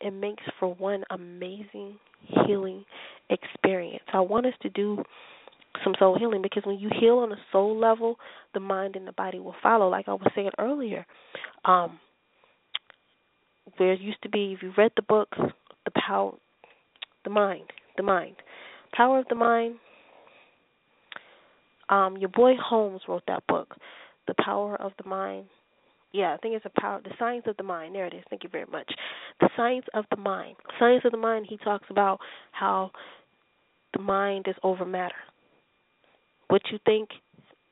it 0.00 0.12
makes 0.12 0.42
for 0.58 0.74
one 0.74 1.04
amazing 1.10 1.98
healing 2.46 2.84
experience. 3.28 4.04
I 4.12 4.20
want 4.20 4.46
us 4.46 4.54
to 4.62 4.70
do 4.70 5.02
some 5.84 5.94
soul 5.98 6.18
healing 6.18 6.42
because 6.42 6.64
when 6.66 6.78
you 6.78 6.90
heal 7.00 7.18
on 7.18 7.32
a 7.32 7.36
soul 7.52 7.78
level, 7.78 8.16
the 8.54 8.60
mind 8.60 8.96
and 8.96 9.06
the 9.06 9.12
body 9.12 9.38
will 9.38 9.54
follow. 9.62 9.88
Like 9.88 10.08
I 10.08 10.12
was 10.12 10.30
saying 10.34 10.50
earlier, 10.58 11.06
um, 11.64 11.98
there 13.78 13.94
used 13.94 14.22
to 14.22 14.28
be, 14.28 14.52
if 14.56 14.62
you 14.62 14.72
read 14.76 14.92
the 14.96 15.02
book, 15.02 15.28
the 15.36 15.92
power, 16.06 16.32
the 17.24 17.30
mind, 17.30 17.64
the 17.96 18.02
mind, 18.02 18.36
power 18.92 19.20
of 19.20 19.26
the 19.28 19.34
mind. 19.34 19.76
Um, 21.88 22.16
your 22.18 22.28
boy 22.28 22.54
Holmes 22.62 23.02
wrote 23.08 23.24
that 23.26 23.44
book, 23.48 23.74
The 24.28 24.34
Power 24.44 24.80
of 24.80 24.92
the 25.02 25.08
Mind. 25.08 25.46
Yeah, 26.12 26.34
I 26.34 26.36
think 26.38 26.54
it's 26.54 26.66
a 26.66 26.80
power. 26.80 27.00
The 27.02 27.14
science 27.18 27.44
of 27.46 27.56
the 27.56 27.62
mind. 27.62 27.94
There 27.94 28.06
it 28.06 28.14
is. 28.14 28.24
Thank 28.30 28.42
you 28.42 28.50
very 28.50 28.66
much. 28.70 28.90
The 29.40 29.48
science 29.56 29.86
of 29.94 30.04
the 30.10 30.16
mind. 30.16 30.56
Science 30.78 31.02
of 31.04 31.12
the 31.12 31.18
mind. 31.18 31.46
He 31.48 31.56
talks 31.58 31.86
about 31.88 32.18
how 32.52 32.90
the 33.94 34.02
mind 34.02 34.46
is 34.48 34.56
over 34.62 34.84
matter. 34.84 35.14
What 36.48 36.62
you 36.72 36.78
think 36.84 37.10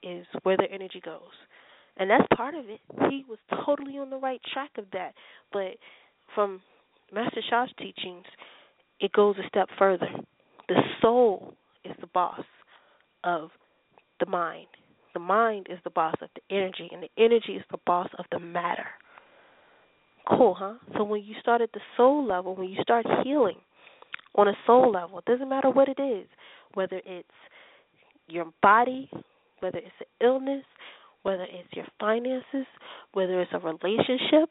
is 0.03 0.25
where 0.45 0.57
the 0.57 0.71
energy 0.73 1.01
goes, 1.05 1.21
and 1.97 2.09
that's 2.09 2.27
part 2.37 2.55
of 2.55 2.69
it. 2.69 2.81
He 3.11 3.25
was 3.29 3.39
totally 3.67 3.99
on 3.99 4.11
the 4.11 4.17
right 4.17 4.41
track 4.53 4.71
of 4.79 4.85
that. 4.93 5.15
But 5.53 5.77
from 6.35 6.61
Master 7.13 7.41
Sha's 7.51 7.71
teachings, 7.77 8.25
it 9.01 9.13
goes 9.13 9.37
a 9.39 9.49
step 9.49 9.69
further. 9.79 10.09
The 10.69 10.81
soul 11.03 11.55
is 11.85 11.97
the 12.01 12.07
boss 12.07 12.45
of 13.25 13.51
the 14.21 14.27
mind. 14.27 14.69
The 15.15 15.21
mind 15.21 15.67
is 15.71 15.79
the 15.85 15.91
boss 15.91 16.15
of 16.21 16.29
the 16.35 16.55
energy, 16.55 16.89
and 16.93 17.03
the 17.03 17.11
energy 17.23 17.53
is 17.53 17.65
the 17.71 17.79
boss 17.87 18.09
of 18.19 18.27
the 18.31 18.39
matter. 18.39 18.87
Cool, 20.29 20.55
huh? 20.55 20.75
So 20.97 21.05
when 21.05 21.23
you 21.23 21.35
start 21.41 21.63
at 21.63 21.73
the 21.73 21.81
soul 21.97 22.27
level, 22.27 22.55
when 22.55 22.69
you 22.69 22.83
start 22.83 23.07
healing 23.25 23.57
on 24.35 24.49
a 24.49 24.53
soul 24.67 24.93
level, 24.93 25.19
it 25.19 25.25
doesn't 25.25 25.49
matter 25.49 25.71
what 25.71 25.89
it 25.89 26.01
is, 26.01 26.27
whether 26.75 27.01
it's 27.07 27.29
your 28.29 28.47
body, 28.63 29.11
whether 29.61 29.79
it's 29.79 29.89
an 30.01 30.27
illness, 30.27 30.65
whether 31.23 31.45
it's 31.45 31.73
your 31.73 31.87
finances, 31.99 32.67
whether 33.13 33.41
it's 33.41 33.53
a 33.53 33.59
relationship, 33.59 34.51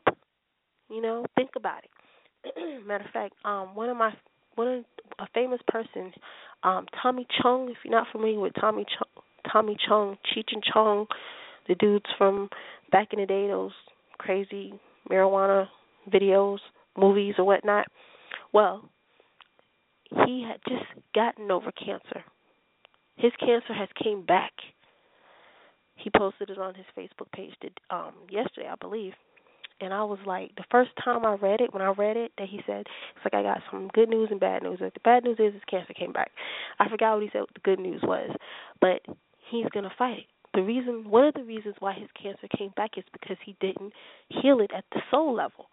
you 0.89 1.01
know, 1.01 1.25
think 1.35 1.51
about 1.55 1.83
it. 1.83 2.85
Matter 2.87 3.05
of 3.05 3.11
fact, 3.11 3.33
um, 3.45 3.75
one 3.75 3.89
of 3.89 3.97
my 3.97 4.11
one 4.55 4.67
of 4.67 4.85
a 5.19 5.27
famous 5.33 5.59
person, 5.67 6.11
um, 6.63 6.85
Tommy 7.01 7.27
Chong. 7.41 7.69
If 7.69 7.77
you're 7.83 7.93
not 7.93 8.07
familiar 8.11 8.39
with 8.39 8.53
Tommy 8.59 8.85
Chong, 8.85 9.23
Tommy 9.51 9.77
Chong, 9.87 10.17
Cheech 10.33 10.51
and 10.51 10.63
Chong, 10.63 11.07
the 11.67 11.75
dudes 11.75 12.05
from 12.17 12.49
back 12.91 13.09
in 13.13 13.19
the 13.19 13.25
day, 13.25 13.47
those 13.47 13.71
crazy 14.17 14.73
marijuana 15.09 15.67
videos, 16.11 16.59
movies, 16.97 17.35
or 17.37 17.45
whatnot. 17.45 17.87
Well, 18.53 18.89
he 20.25 20.45
had 20.47 20.59
just 20.67 20.85
gotten 21.13 21.51
over 21.51 21.71
cancer. 21.71 22.23
His 23.17 23.31
cancer 23.39 23.73
has 23.73 23.89
came 24.01 24.25
back. 24.25 24.53
He 25.95 26.09
posted 26.15 26.49
it 26.49 26.59
on 26.59 26.75
his 26.75 26.85
Facebook 26.97 27.31
page 27.33 27.53
did, 27.59 27.73
um 27.89 28.13
yesterday, 28.29 28.69
I 28.71 28.75
believe. 28.75 29.13
And 29.79 29.93
I 29.93 30.03
was 30.03 30.19
like, 30.25 30.55
the 30.55 30.63
first 30.71 30.89
time 31.03 31.23
I 31.25 31.35
read 31.35 31.61
it, 31.61 31.71
when 31.71 31.83
I 31.83 31.91
read 31.91 32.17
it, 32.17 32.31
that 32.39 32.47
he 32.47 32.61
said, 32.65 32.85
it's 33.15 33.25
like 33.25 33.35
I 33.35 33.43
got 33.43 33.61
some 33.69 33.89
good 33.93 34.09
news 34.09 34.29
and 34.31 34.39
bad 34.39 34.63
news. 34.63 34.79
Like 34.81 34.93
the 34.93 34.99
bad 35.01 35.23
news 35.23 35.37
is 35.39 35.53
his 35.53 35.61
cancer 35.69 35.93
came 35.93 36.11
back. 36.11 36.31
I 36.79 36.89
forgot 36.89 37.13
what 37.13 37.23
he 37.23 37.29
said. 37.31 37.41
What 37.41 37.53
the 37.53 37.59
good 37.61 37.79
news 37.79 38.01
was, 38.03 38.31
but 38.81 39.01
he's 39.49 39.65
gonna 39.73 39.91
fight 39.97 40.19
it. 40.19 40.25
The 40.53 40.63
reason, 40.63 41.09
one 41.09 41.25
of 41.25 41.33
the 41.35 41.43
reasons 41.43 41.75
why 41.79 41.93
his 41.93 42.09
cancer 42.21 42.47
came 42.57 42.71
back 42.75 42.97
is 42.97 43.03
because 43.13 43.37
he 43.45 43.55
didn't 43.61 43.93
heal 44.29 44.59
it 44.59 44.71
at 44.75 44.85
the 44.91 45.01
soul 45.11 45.35
level. 45.35 45.67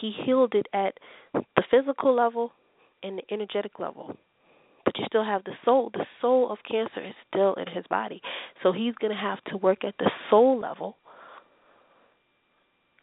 He 0.00 0.12
healed 0.24 0.54
it 0.54 0.66
at 0.72 0.98
the 1.32 1.62
physical 1.70 2.14
level 2.14 2.52
and 3.02 3.18
the 3.18 3.32
energetic 3.32 3.78
level. 3.78 4.16
But 4.84 4.98
you 4.98 5.04
still 5.06 5.24
have 5.24 5.44
the 5.44 5.52
soul. 5.64 5.90
The 5.92 6.06
soul 6.20 6.50
of 6.50 6.58
cancer 6.68 7.04
is 7.06 7.14
still 7.28 7.54
in 7.54 7.66
his 7.72 7.84
body. 7.88 8.20
So 8.62 8.72
he's 8.72 8.94
going 9.00 9.12
to 9.12 9.20
have 9.20 9.42
to 9.44 9.56
work 9.56 9.84
at 9.84 9.94
the 9.98 10.10
soul 10.30 10.58
level 10.58 10.96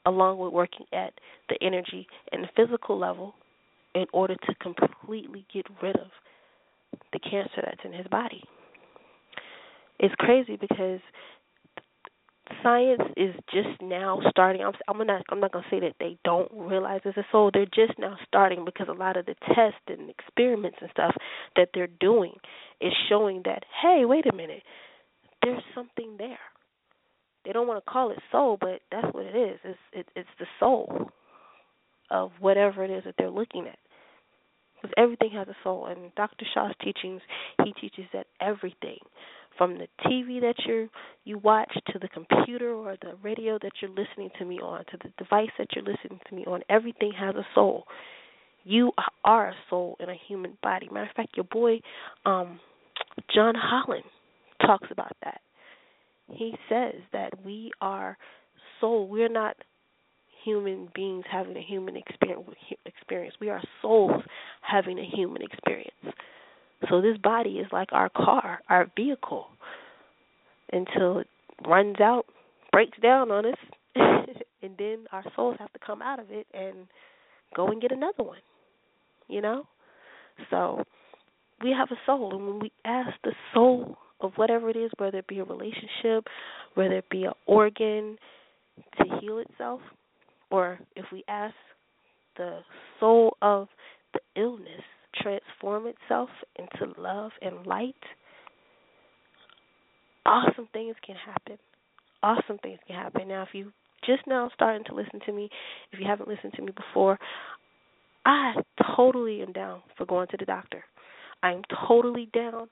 along 0.06 0.38
with 0.38 0.52
working 0.52 0.86
at 0.92 1.14
the 1.48 1.58
energy 1.62 2.08
and 2.32 2.44
the 2.44 2.50
physical 2.56 3.00
level 3.00 3.36
in 3.96 4.06
order 4.12 4.36
to 4.36 4.56
completely 4.56 5.46
get 5.54 5.66
rid 5.82 5.96
of 5.96 6.08
the 7.14 7.20
cancer 7.20 7.62
that's 7.64 7.86
in 7.86 7.94
his 7.94 8.08
body 8.08 8.44
it's 10.00 10.16
crazy 10.18 10.56
because 10.56 11.00
science 12.62 13.02
is 13.16 13.36
just 13.54 13.82
now 13.82 14.20
starting. 14.30 14.62
I'm 14.64 14.74
I'm 14.88 15.06
not 15.08 15.24
I'm 15.30 15.40
not 15.40 15.52
gonna 15.52 15.66
say 15.70 15.80
that 15.82 15.96
they 16.00 16.18
don't 16.24 16.52
realize 16.54 17.02
it's 17.06 17.18
a 17.18 17.26
soul. 17.32 17.52
They're 17.54 17.66
just 17.66 17.98
now 17.98 18.18
starting 18.28 18.66
because 18.66 18.88
a 18.90 18.94
lot 18.94 19.18
of 19.18 19.26
the 19.26 19.36
tests 19.48 19.80
and 19.88 20.10
experiments 20.10 20.78
and 20.82 20.90
stuff 20.92 21.16
that 21.56 21.70
they're 21.74 21.88
doing 22.00 22.34
is 22.82 22.94
showing 23.10 23.42
that 23.46 23.64
hey, 23.82 24.04
wait 24.06 24.26
a 24.26 24.36
minute, 24.36 24.64
there's 25.44 25.64
something 25.74 26.16
there. 26.18 26.40
They 27.46 27.52
don't 27.52 27.68
want 27.68 27.84
to 27.84 27.92
call 27.92 28.12
it 28.12 28.20
soul, 28.32 28.58
but 28.60 28.82
that's 28.92 29.14
what 29.14 29.26
it 29.26 29.36
is. 29.36 29.60
It's 29.64 29.80
it, 29.92 30.08
it's 30.16 30.30
the 30.40 30.46
soul 30.60 31.10
of 32.10 32.32
whatever 32.40 32.84
it 32.84 32.92
is 32.92 33.04
that 33.06 33.16
they're 33.18 33.30
looking 33.30 33.68
at. 33.68 33.80
Because 34.76 34.94
everything 34.98 35.32
has 35.32 35.48
a 35.48 35.56
soul, 35.64 35.86
and 35.86 36.14
Dr. 36.16 36.46
Sha's 36.54 36.74
teachings, 36.84 37.22
he 37.64 37.72
teaches 37.80 38.04
that 38.12 38.28
everything 38.42 38.98
from 39.58 39.78
the 39.78 39.88
TV 40.06 40.42
that 40.42 40.56
you 40.66 40.90
you 41.26 41.38
watch 41.38 41.72
to 41.88 42.00
the 42.00 42.08
computer 42.10 42.74
or 42.74 42.98
the 43.02 43.14
radio 43.22 43.58
that 43.62 43.72
you're 43.82 43.92
listening 43.92 44.30
to 44.40 44.46
me 44.46 44.60
on 44.60 44.80
to 44.92 44.98
the 45.04 45.12
device 45.18 45.50
that 45.58 45.68
you're 45.76 45.84
listening 45.84 46.20
to 46.28 46.36
me 46.36 46.46
on 46.46 46.62
everything 46.70 47.12
has 47.18 47.36
a 47.36 47.46
soul. 47.54 47.86
You 48.64 48.92
are 49.24 49.50
a 49.50 49.56
soul 49.70 49.98
in 50.00 50.10
a 50.10 50.16
human 50.28 50.58
body. 50.62 50.90
Matter 50.92 51.10
of 51.10 51.16
fact 51.16 51.36
your 51.36 51.46
boy 51.46 51.80
um 52.26 52.60
John 53.34 53.54
Holland 53.56 54.06
talks 54.66 54.88
about 54.92 55.16
that. 55.24 55.42
He 56.32 56.56
says 56.70 56.96
that 57.12 57.32
we 57.46 57.72
are 57.82 58.18
soul. 58.80 59.08
We're 59.08 59.30
not 59.30 59.56
human 60.44 60.90
beings 60.94 61.26
having 61.32 61.58
a 61.58 61.62
human 61.62 61.96
experience 61.96 62.50
experience. 62.86 63.36
We 63.40 63.50
are 63.50 63.62
souls 63.82 64.22
having 64.62 65.00
a 65.00 65.06
human 65.06 65.42
experience 65.42 66.16
so 66.90 67.02
this 67.02 67.18
body 67.18 67.60
is 67.60 67.68
like 67.72 67.90
our 67.92 68.10
car, 68.10 68.62
our 68.70 68.92
vehicle, 68.96 69.48
until 70.72 71.20
it 71.20 71.28
runs 71.68 72.00
out, 72.00 72.26
breaks 72.72 72.98
down 73.02 73.32
on 73.32 73.46
us, 73.46 73.58
and 73.96 74.76
then 74.78 75.06
our 75.12 75.24
souls 75.36 75.58
have 75.60 75.72
to 75.74 75.80
come 75.86 76.02
out 76.02 76.20
of 76.20 76.32
it 76.32 76.48
and 76.54 76.88
go 77.56 77.68
and 77.68 77.82
get 77.82 77.92
another 77.92 78.24
one. 78.24 78.40
You 79.28 79.42
know? 79.42 79.68
So 80.50 80.84
we 81.64 81.72
have 81.72 81.90
a 81.92 82.00
soul, 82.06 82.36
and 82.36 82.48
when 82.48 82.60
we 82.60 82.72
ask 82.86 83.12
the 83.24 83.34
soul 83.54 83.98
of 84.20 84.32
whatever 84.36 84.70
it 84.70 84.78
is, 84.78 84.92
whether 84.98 85.20
it 85.20 85.28
be 85.28 85.40
a 85.40 85.44
relationship, 85.44 86.26
whether 86.74 86.98
it 86.98 87.10
be 87.10 87.26
an 87.26 87.34
organ 87.46 88.18
to 88.98 89.20
heal 89.20 89.38
itself, 89.40 89.82
or 90.50 90.80
if 90.96 91.06
we 91.12 91.24
ask 91.28 91.56
the 92.38 92.60
soul 93.00 93.38
of 93.42 93.68
the 94.14 94.20
illness 94.42 94.82
transform 95.22 95.88
itself 95.88 96.30
into 96.58 97.00
love 97.00 97.32
and 97.42 97.66
light, 97.66 97.96
awesome 100.26 100.68
things 100.74 100.96
can 101.06 101.16
happen. 101.16 101.58
Awesome 102.22 102.58
things 102.60 102.80
can 102.88 102.96
happen. 102.96 103.28
Now, 103.28 103.44
if 103.44 103.50
you 103.54 103.72
just 104.06 104.26
now 104.28 104.50
starting 104.54 104.84
to 104.86 104.96
listen 104.96 105.20
to 105.26 105.32
me, 105.32 105.50
if 105.92 106.00
you 106.00 106.06
haven't 106.06 106.30
listened 106.30 106.54
to 106.54 106.62
me 106.62 106.72
before, 106.72 107.20
I 108.26 108.54
totally 108.96 109.42
am 109.42 109.52
down 109.52 109.82
for 109.98 110.06
going 110.06 110.28
to 110.30 110.38
the 110.38 110.46
doctor. 110.46 110.84
I 111.42 111.52
am 111.52 111.62
totally 111.88 112.30
down 112.34 112.70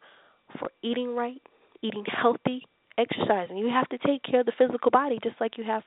for 0.60 0.69
eating 0.81 1.15
right, 1.15 1.41
eating 1.81 2.05
healthy, 2.07 2.65
exercising. 2.98 3.57
You 3.57 3.69
have 3.69 3.89
to 3.89 3.98
take 4.05 4.24
care 4.24 4.41
of 4.41 4.45
the 4.45 4.53
physical 4.57 4.91
body 4.91 5.19
just 5.24 5.36
like 5.41 5.57
you 5.57 5.63
have 5.65 5.83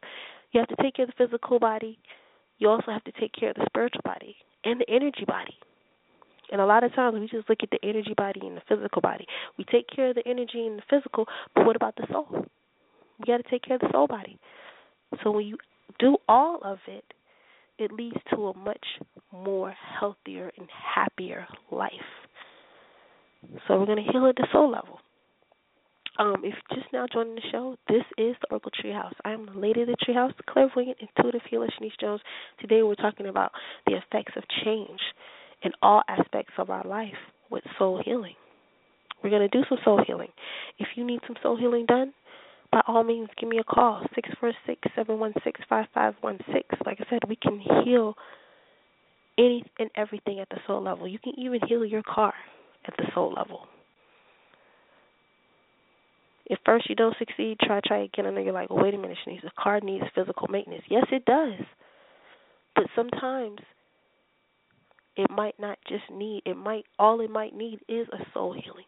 You 0.53 0.61
have 0.61 0.69
to 0.69 0.83
take 0.83 0.95
care 0.97 1.05
of 1.05 1.13
the 1.17 1.27
physical 1.27 1.59
body. 1.59 1.99
You 2.59 2.69
also 2.69 2.91
have 2.93 3.05
to 3.05 3.13
take 3.21 3.33
care 3.33 3.51
of 3.51 3.57
the 3.57 3.67
spiritual 3.67 4.03
body 4.05 4.37
and 4.65 4.81
the 4.81 4.89
energy 4.89 5.25
body. 5.27 5.57
And 6.53 6.61
a 6.61 6.67
lot 6.67 6.85
of 6.85 6.95
times 6.95 7.19
we 7.19 7.27
just 7.27 7.49
look 7.49 7.59
at 7.63 7.71
the 7.71 7.79
energy 7.83 8.15
body 8.17 8.41
and 8.45 8.57
the 8.57 8.63
physical 8.69 9.01
body. 9.01 9.27
We 9.59 9.65
take 9.65 9.87
care 9.89 10.11
of 10.11 10.15
the 10.15 10.27
energy 10.27 10.67
and 10.67 10.79
the 10.79 10.83
physical, 10.91 11.27
but 11.55 11.67
what 11.67 11.77
about 11.77 11.97
the 11.97 12.07
soul? 12.13 12.47
We 13.19 13.25
got 13.27 13.39
to 13.39 13.51
take 13.51 13.63
care 13.63 13.77
of 13.77 13.81
the 13.81 13.91
soul 13.93 14.07
body. 14.07 14.39
So 15.23 15.31
when 15.31 15.47
you 15.47 15.59
do 15.99 16.17
all 16.29 16.61
of 16.63 16.79
it, 16.87 17.05
it 17.79 17.93
leads 17.93 18.17
to 18.31 18.49
a 18.49 18.57
much 18.57 18.85
more 19.33 19.75
healthier 19.99 20.53
and 20.57 20.69
happier 20.95 21.47
life. 21.71 21.91
So 23.67 23.79
we're 23.79 23.87
going 23.87 24.05
to 24.05 24.13
heal 24.13 24.27
at 24.27 24.37
the 24.37 24.47
soul 24.53 24.71
level. 24.71 25.01
Um, 26.17 26.43
if 26.45 26.55
you're 26.71 26.81
just 26.81 26.93
now 26.93 27.07
joining 27.13 27.35
the 27.35 27.43
show, 27.51 27.77
this 27.89 28.05
is 28.17 28.37
the 28.41 28.47
Oracle 28.51 28.71
Treehouse. 28.83 29.15
I 29.25 29.33
am 29.33 29.47
the 29.47 29.59
lady 29.59 29.83
of 29.83 29.89
the 29.89 29.97
Treehouse, 30.07 30.33
clairvoyant, 30.49 30.99
intuitive 31.01 31.41
healer, 31.51 31.67
Shanice 31.67 31.99
Jones. 32.01 32.21
Today 32.61 32.85
we're 32.85 32.95
talking 32.95 33.27
about 33.27 33.51
the 33.87 33.97
effects 33.97 34.33
of 34.37 34.45
change 34.65 35.01
in 35.65 35.73
all 35.83 36.03
aspects 36.09 36.53
of 36.59 36.71
our 36.71 36.85
life 36.85 37.15
with 37.51 37.65
soul 37.79 38.01
healing. 38.05 38.35
We're 39.23 39.31
going 39.31 39.49
to 39.49 39.49
do 39.49 39.65
some 39.69 39.79
soul 39.85 40.03
healing. 40.07 40.29
If 40.79 40.89
you 40.97 41.05
need 41.05 41.21
some 41.27 41.37
soul 41.43 41.57
healing 41.57 41.87
done, 41.87 42.13
by 42.71 42.83
all 42.87 43.05
means, 43.05 43.29
give 43.41 43.49
me 43.49 43.59
a 43.59 43.65
call, 43.65 44.05
six 44.15 44.29
four 44.41 44.53
six 44.67 44.81
seven 44.95 45.19
one 45.19 45.33
six 45.45 45.61
five 45.69 45.87
five 45.95 46.15
one 46.21 46.39
six. 46.53 46.69
Like 46.85 46.99
I 47.01 47.05
said, 47.09 47.21
we 47.29 47.37
can 47.37 47.61
heal 47.85 48.15
any 49.39 49.65
and 49.79 49.91
everything 49.97 50.41
at 50.41 50.49
the 50.51 50.59
soul 50.67 50.83
level. 50.83 51.09
You 51.09 51.19
can 51.19 51.35
even 51.39 51.61
heal 51.67 51.85
your 51.85 52.03
car 52.03 52.35
at 52.87 52.95
the 52.99 53.05
soul 53.15 53.33
level. 53.37 53.61
If 56.47 56.59
first 56.67 56.91
you 56.91 56.95
don't 56.95 57.17
succeed, 57.19 57.59
try 57.63 57.81
try 57.85 58.05
again. 58.05 58.27
I 58.27 58.31
know 58.31 58.41
you're 58.41 58.53
like, 58.53 58.71
well, 58.71 58.85
wait 58.85 58.95
a 58.95 58.99
minute, 58.99 59.17
Shanice, 59.27 59.43
the 59.43 59.51
car 59.59 59.81
needs 59.81 60.05
physical 60.15 60.49
maintenance. 60.49 60.83
Yes, 60.91 61.07
it 61.11 61.25
does. 61.25 61.65
But 62.75 62.85
sometimes 62.95 63.61
it 65.17 65.31
might 65.31 65.59
not 65.59 65.79
just 65.89 66.05
need 66.13 66.43
it 66.45 66.57
might 66.57 66.85
all 66.99 67.21
it 67.21 67.31
might 67.31 67.55
need 67.55 67.81
is 67.89 68.07
a 68.13 68.25
soul 68.33 68.53
healing. 68.53 68.85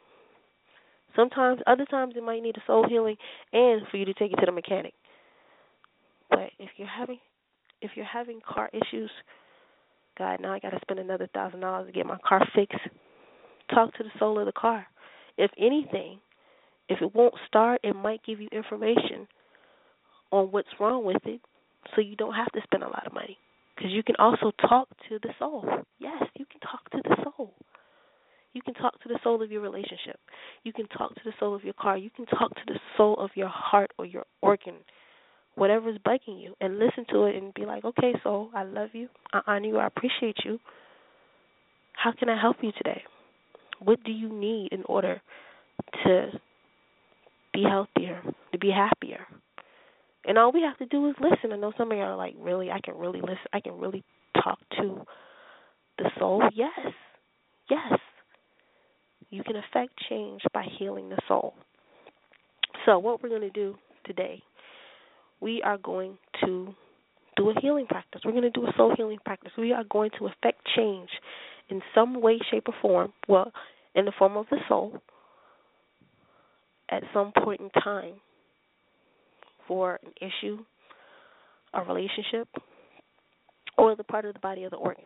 Sometimes 1.14 1.61
other 1.66 1.87
times 1.87 2.14
it 2.16 2.23
might 2.23 2.42
need 2.42 2.56
a 2.56 2.62
soul 2.66 2.87
healing 2.88 3.16
and 3.52 3.83
for 3.90 3.97
you 3.97 4.04
to 4.04 4.14
take 4.14 4.33
it 4.33 4.37
to 4.37 4.47
the 4.47 4.52
mechanic. 4.52 4.95
But 6.30 6.50
if 6.59 6.71
you're 6.76 6.88
having 6.88 7.18
if 7.80 7.92
you're 7.95 8.04
having 8.04 8.40
car 8.47 8.71
issues, 8.73 9.11
God, 10.18 10.40
now 10.40 10.52
I 10.52 10.59
gotta 10.59 10.78
spend 10.83 11.00
another 11.00 11.28
thousand 11.33 11.61
dollars 11.61 11.87
to 11.87 11.92
get 11.92 12.06
my 12.06 12.18
car 12.26 12.47
fixed. 12.54 12.78
Talk 13.73 13.95
to 13.95 14.02
the 14.02 14.11
soul 14.18 14.38
of 14.38 14.47
the 14.47 14.52
car. 14.52 14.87
If 15.38 15.50
anything, 15.59 16.18
if 16.88 17.00
it 17.02 17.14
won't 17.14 17.35
start, 17.47 17.80
it 17.83 17.95
might 17.95 18.25
give 18.25 18.40
you 18.40 18.49
information 18.52 19.26
on 20.30 20.47
what's 20.47 20.68
wrong 20.80 21.04
with 21.04 21.25
it 21.25 21.40
so 21.95 22.00
you 22.00 22.16
don't 22.16 22.35
have 22.35 22.50
to 22.52 22.61
spend 22.62 22.83
a 22.83 22.88
lot 22.88 23.06
of 23.06 23.12
money. 23.12 23.38
Because 23.76 23.92
you 23.92 24.02
can 24.02 24.16
also 24.18 24.52
talk 24.68 24.88
to 25.09 25.18
the 25.23 25.30
soul. 25.38 25.64
Yes, 25.99 26.23
you 26.35 26.47
can 26.47 26.61
talk 26.61 26.88
to 26.90 27.00
the 27.04 27.16
soul. 27.23 27.52
You 28.54 28.62
can 28.62 28.73
talk 28.73 28.99
to 29.02 29.09
the 29.09 29.18
soul 29.23 29.42
of 29.42 29.50
your 29.50 29.61
relationship. 29.61 30.18
You 30.64 30.73
can 30.73 30.87
talk 30.88 31.14
to 31.14 31.21
the 31.25 31.33
soul 31.38 31.54
of 31.54 31.62
your 31.62 31.75
car. 31.75 31.99
You 31.99 32.09
can 32.09 32.25
talk 32.25 32.54
to 32.54 32.62
the 32.66 32.78
soul 32.97 33.16
of 33.18 33.30
your 33.35 33.49
heart 33.49 33.90
or 33.99 34.06
your 34.06 34.25
organ, 34.40 34.76
whatever 35.56 35.90
is 35.90 35.99
bugging 35.99 36.42
you, 36.42 36.54
and 36.61 36.78
listen 36.78 37.04
to 37.11 37.25
it 37.25 37.37
and 37.37 37.52
be 37.52 37.66
like, 37.66 37.85
okay, 37.85 38.14
soul, 38.23 38.49
I 38.54 38.64
love 38.64 38.90
you. 38.95 39.09
I 39.35 39.42
honor 39.47 39.66
you. 39.66 39.76
I 39.76 39.87
appreciate 39.87 40.38
you. 40.42 40.59
How 41.92 42.12
can 42.18 42.30
I 42.30 42.40
help 42.40 42.56
you 42.62 42.73
today? 42.73 43.02
What 43.78 44.02
do 44.04 44.12
you 44.12 44.33
need 44.33 44.73
in 44.73 44.85
order 44.85 45.21
to 46.04 46.30
be 47.52 47.62
healthier, 47.62 48.23
to 48.52 48.59
be 48.59 48.71
happier? 48.71 49.26
And 50.26 50.37
all 50.38 50.50
we 50.52 50.62
have 50.62 50.76
to 50.78 50.87
do 50.87 51.09
is 51.09 51.14
listen. 51.21 51.52
I 51.52 51.56
know 51.56 51.73
some 51.78 51.92
of 51.92 51.99
y'all 51.99 52.09
are 52.09 52.16
like, 52.16 52.35
really? 52.38 52.71
I 52.71 52.80
can 52.80 52.97
really 52.97 53.21
listen. 53.21 53.47
I 53.52 53.61
can 53.61 53.78
really 53.78 54.04
talk 54.42 54.59
to 54.78 55.02
the 55.99 56.11
soul. 56.18 56.42
Yes, 56.54 56.92
yes. 57.71 57.99
You 59.30 59.43
can 59.45 59.56
affect 59.56 59.93
change 60.08 60.43
by 60.52 60.65
healing 60.78 61.08
the 61.08 61.19
soul. 61.28 61.54
So, 62.84 62.99
what 62.99 63.23
we're 63.23 63.28
going 63.28 63.41
to 63.43 63.50
do 63.50 63.76
today, 64.04 64.43
we 65.41 65.62
are 65.62 65.78
going 65.78 66.19
to 66.45 66.75
do 67.36 67.50
a 67.50 67.60
healing 67.60 67.86
practice. 67.86 68.23
We're 68.25 68.32
going 68.32 68.43
to 68.43 68.50
do 68.50 68.67
a 68.67 68.73
soul 68.76 68.95
healing 68.97 69.19
practice. 69.25 69.52
We 69.56 69.73
are 69.73 69.84
going 69.84 70.10
to 70.19 70.26
affect 70.26 70.67
change 70.76 71.08
in 71.69 71.82
some 71.95 72.21
way, 72.21 72.39
shape, 72.50 72.65
or 72.69 72.75
form. 72.80 73.12
Well, 73.28 73.52
in 73.95 74.04
the 74.04 74.12
form 74.19 74.36
of 74.36 74.47
the 74.50 74.58
soul 74.69 75.00
at 76.91 77.02
some 77.12 77.32
point 77.43 77.60
in 77.60 77.71
time 77.82 78.15
for 79.67 79.99
an 80.02 80.13
issue, 80.21 80.59
a 81.75 81.83
relationship, 81.83 82.49
or 83.79 83.95
the 83.97 84.05
part 84.05 84.25
of 84.25 84.35
the 84.35 84.41
body 84.41 84.65
of 84.65 84.71
the 84.71 84.76
organ. 84.76 85.05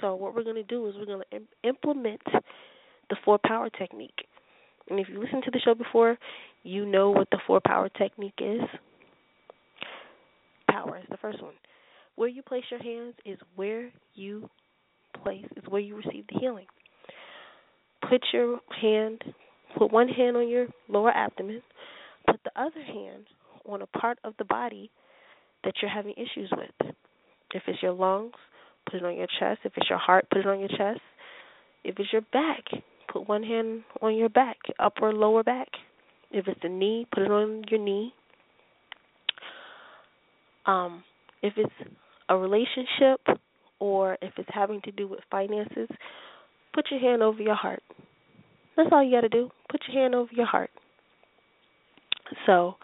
So 0.00 0.14
what 0.14 0.34
we're 0.34 0.44
going 0.44 0.56
to 0.56 0.62
do 0.62 0.86
is 0.88 0.94
we're 0.96 1.06
going 1.06 1.22
to 1.30 1.36
Im- 1.36 1.48
implement 1.64 2.20
the 3.08 3.16
four 3.24 3.38
power 3.44 3.70
technique. 3.70 4.26
And 4.90 5.00
if 5.00 5.08
you 5.08 5.20
listen 5.20 5.42
to 5.42 5.50
the 5.50 5.60
show 5.64 5.74
before, 5.74 6.18
you 6.62 6.84
know 6.84 7.10
what 7.10 7.28
the 7.30 7.38
four 7.46 7.60
power 7.64 7.88
technique 7.88 8.38
is. 8.38 8.60
Power 10.70 10.98
is 10.98 11.06
the 11.10 11.16
first 11.16 11.42
one. 11.42 11.54
Where 12.16 12.28
you 12.28 12.42
place 12.42 12.64
your 12.70 12.82
hands 12.82 13.14
is 13.24 13.38
where 13.54 13.90
you 14.14 14.48
place 15.22 15.44
is 15.56 15.64
where 15.68 15.80
you 15.80 15.96
receive 15.96 16.24
the 16.32 16.38
healing. 16.38 16.66
Put 18.08 18.22
your 18.32 18.60
hand, 18.80 19.22
put 19.76 19.90
one 19.92 20.08
hand 20.08 20.36
on 20.36 20.48
your 20.48 20.66
lower 20.88 21.10
abdomen, 21.10 21.62
put 22.26 22.40
the 22.44 22.60
other 22.60 22.82
hand 22.82 23.24
on 23.68 23.82
a 23.82 23.86
part 23.86 24.18
of 24.24 24.34
the 24.38 24.44
body 24.44 24.90
that 25.64 25.74
you're 25.80 25.90
having 25.90 26.12
issues 26.12 26.50
with. 26.56 26.94
If 27.54 27.62
it's 27.66 27.82
your 27.82 27.92
lungs, 27.92 28.32
put 28.86 28.96
it 28.96 29.04
on 29.04 29.16
your 29.16 29.26
chest. 29.38 29.60
If 29.64 29.72
it's 29.76 29.88
your 29.88 29.98
heart, 29.98 30.26
put 30.30 30.40
it 30.40 30.46
on 30.46 30.60
your 30.60 30.68
chest. 30.68 31.00
If 31.84 31.98
it's 31.98 32.12
your 32.12 32.22
back, 32.32 32.64
put 33.12 33.28
one 33.28 33.42
hand 33.42 33.82
on 34.02 34.14
your 34.16 34.28
back, 34.28 34.56
upper 34.78 35.12
lower 35.12 35.42
back. 35.42 35.68
If 36.30 36.48
it's 36.48 36.60
the 36.62 36.68
knee, 36.68 37.06
put 37.12 37.22
it 37.22 37.30
on 37.30 37.64
your 37.70 37.80
knee. 37.80 38.12
Um, 40.66 41.04
if 41.42 41.54
it's 41.56 41.72
a 42.28 42.36
relationship 42.36 43.20
or 43.78 44.18
if 44.20 44.32
it's 44.36 44.48
having 44.52 44.80
to 44.82 44.90
do 44.92 45.06
with 45.06 45.20
finances, 45.30 45.88
put 46.74 46.86
your 46.90 47.00
hand 47.00 47.22
over 47.22 47.40
your 47.40 47.54
heart. 47.54 47.82
That's 48.76 48.88
all 48.92 49.02
you 49.02 49.16
got 49.16 49.22
to 49.22 49.28
do. 49.28 49.50
Put 49.70 49.80
your 49.88 50.02
hand 50.02 50.14
over 50.14 50.30
your 50.32 50.46
heart. 50.46 50.70
So, 52.44 52.74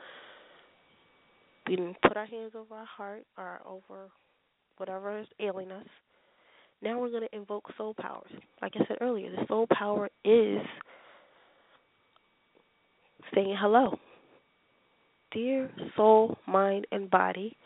we 1.81 1.97
put 2.03 2.17
our 2.17 2.27
hands 2.27 2.53
over 2.55 2.75
our 2.75 2.85
heart 2.85 3.25
or 3.39 3.61
over 3.67 4.09
whatever 4.77 5.19
is 5.19 5.27
ailing 5.41 5.71
us. 5.71 5.87
Now 6.83 6.99
we're 6.99 7.11
going 7.11 7.29
to 7.29 7.37
invoke 7.37 7.65
soul 7.77 7.95
powers. 8.01 8.31
Like 8.61 8.73
I 8.75 8.85
said 8.87 8.99
earlier, 9.01 9.31
the 9.31 9.47
soul 9.47 9.67
power 9.73 10.09
is 10.25 10.59
saying 13.35 13.57
hello. 13.59 13.99
Dear 15.33 15.71
soul, 15.97 16.37
mind, 16.47 16.87
and 16.93 17.09
body. 17.09 17.57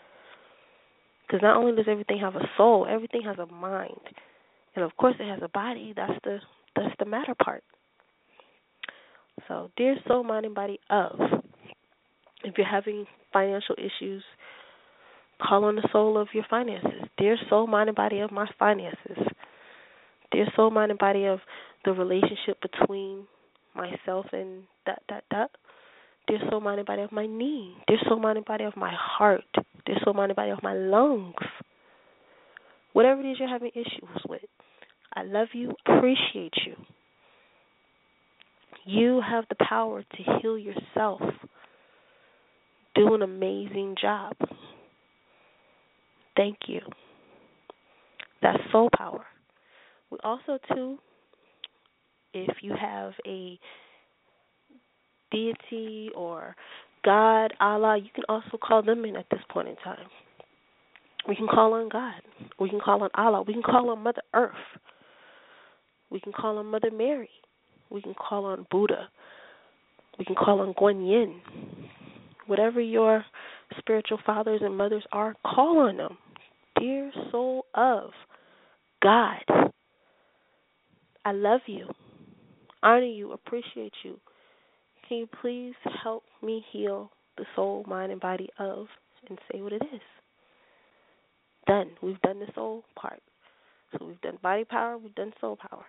Because 1.27 1.43
not 1.43 1.57
only 1.57 1.75
does 1.75 1.87
everything 1.89 2.19
have 2.21 2.37
a 2.37 2.49
soul, 2.57 2.87
everything 2.89 3.23
has 3.23 3.39
a 3.39 3.47
mind. 3.47 3.99
And 4.77 4.85
of 4.85 4.97
course 4.97 5.15
it 5.19 5.29
has 5.29 5.41
a 5.43 5.49
body. 5.49 5.93
That's 5.97 6.19
the 6.23 6.39
that's 6.77 6.95
the 6.99 7.07
matter 7.07 7.35
part. 7.43 7.65
So, 9.49 9.71
dear 9.77 9.97
soul, 10.07 10.23
mind, 10.23 10.47
and 10.47 10.55
body 10.55 10.79
of. 10.91 11.19
If 12.45 12.57
you're 12.59 12.67
having 12.67 13.07
financial 13.37 13.77
issues, 13.77 14.25
call 15.47 15.65
on 15.65 15.77
the 15.77 15.87
soul 15.93 16.17
of 16.17 16.29
your 16.33 16.45
finances. 16.49 17.03
Dear 17.19 17.37
soul, 17.51 17.67
mind, 17.67 17.91
and 17.91 17.97
body 17.97 18.21
of 18.21 18.33
my 18.33 18.47
finances. 18.59 19.19
Dear 20.33 20.47
soul, 20.57 20.71
mind, 20.71 20.91
and 20.91 20.99
body 20.99 21.27
of 21.27 21.41
the 21.85 21.93
relationship 21.93 22.59
between 22.63 23.27
myself 23.75 24.25
and 24.33 24.63
that, 24.87 25.03
that, 25.11 25.25
that. 25.31 25.51
Dear 26.29 26.39
soul, 26.49 26.61
mind, 26.61 26.79
and 26.79 26.87
body 26.87 27.03
of 27.03 27.13
my 27.13 27.27
knee. 27.27 27.75
Dear 27.87 27.99
soul, 28.09 28.19
mind, 28.19 28.39
and 28.39 28.47
body 28.47 28.65
of 28.65 28.75
my 28.75 28.93
heart. 28.99 29.45
Dear 29.85 29.97
soul, 30.03 30.15
mind, 30.15 30.31
and 30.31 30.37
body 30.37 30.51
of 30.51 30.63
my 30.63 30.73
lungs. 30.73 31.35
Whatever 32.95 33.21
it 33.21 33.31
is 33.31 33.37
you're 33.39 33.49
having 33.49 33.73
issues 33.75 34.23
with, 34.27 34.41
I 35.15 35.25
love 35.25 35.49
you, 35.53 35.73
appreciate 35.87 36.55
you. 36.67 36.75
You 38.87 39.21
have 39.29 39.45
the 39.51 39.57
power 39.69 40.03
to 40.03 40.41
heal 40.41 40.57
yourself. 40.57 41.21
Do 42.97 43.15
an 43.15 43.23
amazing 43.23 43.95
job. 44.01 44.35
Thank 46.35 46.57
you. 46.67 46.81
That's 48.43 48.59
soul 48.73 48.89
power. 48.97 49.25
We 50.11 50.19
also 50.25 50.59
too, 50.75 50.99
if 52.33 52.57
you 52.63 52.75
have 52.81 53.13
a 53.27 53.59
deity 55.31 56.11
or 56.17 56.57
God, 57.05 57.53
Allah, 57.61 57.99
you 57.99 58.09
can 58.15 58.25
also 58.29 58.59
call 58.63 58.83
them 58.83 59.05
in 59.05 59.17
at 59.17 59.27
this 59.31 59.41
point 59.51 59.69
in 59.69 59.77
time. 59.77 60.07
We 61.29 61.37
can 61.37 61.49
call 61.49 61.75
on 61.75 61.89
God. 61.89 62.23
We 62.59 62.71
can 62.71 62.81
call 62.81 63.03
on 63.03 63.11
Allah. 63.15 63.43
We 63.43 63.53
can 63.53 63.63
call 63.63 63.91
on 63.91 64.03
Mother 64.03 64.23
Earth. 64.33 64.55
We 66.11 66.21
can 66.21 66.33
call 66.33 66.59
on 66.59 66.67
Mother 66.67 66.91
Mary. 66.91 67.29
We 67.91 68.01
can 68.01 68.15
call 68.15 68.45
on 68.47 68.67
Buddha. 68.71 69.09
We 70.19 70.25
can 70.25 70.35
call 70.35 70.61
on 70.61 70.73
Guan 70.75 71.07
Yin. 71.09 71.41
Whatever 72.47 72.81
your 72.81 73.25
spiritual 73.79 74.19
fathers 74.25 74.61
and 74.63 74.77
mothers 74.77 75.05
are, 75.13 75.35
call 75.45 75.79
on 75.81 75.97
them. 75.97 76.19
Dear 76.79 77.11
soul 77.31 77.65
of 77.75 78.11
God, 79.03 79.73
I 81.25 81.33
love 81.33 81.63
you, 81.67 81.89
honor 82.83 83.05
you, 83.05 83.33
appreciate 83.33 83.95
you. 84.05 84.19
Can 85.09 85.19
you 85.19 85.29
please 85.41 85.75
help 86.03 86.25
me 86.43 86.65
heal 86.73 87.11
the 87.39 87.45
soul, 87.55 87.85
mind, 87.87 88.13
and 88.13 88.21
body 88.21 88.49
of, 88.59 88.87
and 89.29 89.39
say 89.51 89.61
what 89.61 89.73
it 89.73 89.83
is? 89.93 90.01
Done. 91.67 91.91
We've 92.03 92.21
done 92.23 92.41
the 92.41 92.47
soul 92.55 92.85
part. 92.95 93.21
So 93.93 94.05
we've 94.05 94.21
done 94.21 94.39
body 94.43 94.65
power, 94.65 94.99
we've 94.99 95.15
done 95.15 95.33
soul 95.41 95.57
power. 95.57 95.85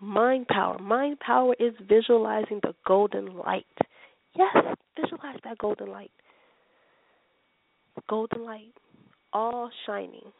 Mind 0.00 0.48
power. 0.48 0.78
Mind 0.78 1.18
power 1.20 1.54
is 1.58 1.74
visualizing 1.88 2.60
the 2.62 2.74
golden 2.86 3.36
light. 3.36 3.66
Yes, 4.36 4.56
visualize 5.00 5.38
that 5.44 5.58
golden 5.58 5.88
light. 5.90 6.10
Golden 8.08 8.44
light, 8.44 8.72
all 9.32 9.70
shining, 9.86 10.32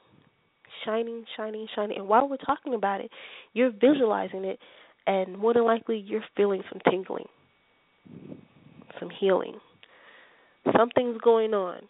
shining, 0.85 1.25
shining, 1.37 1.67
shining. 1.75 1.97
And 1.99 2.09
while 2.09 2.29
we're 2.29 2.37
talking 2.39 2.75
about 2.75 3.01
it, 3.01 3.11
you're 3.53 3.71
visualizing 3.71 4.45
it, 4.45 4.59
and 5.07 5.39
more 5.39 5.55
than 5.55 5.65
likely, 5.65 5.97
you're 5.99 6.25
feeling 6.37 6.63
some 6.71 6.81
tingling, 6.91 7.27
some 8.99 9.11
healing. 9.11 9.55
Something's 10.77 11.19
going 11.23 11.55
on. 11.55 11.83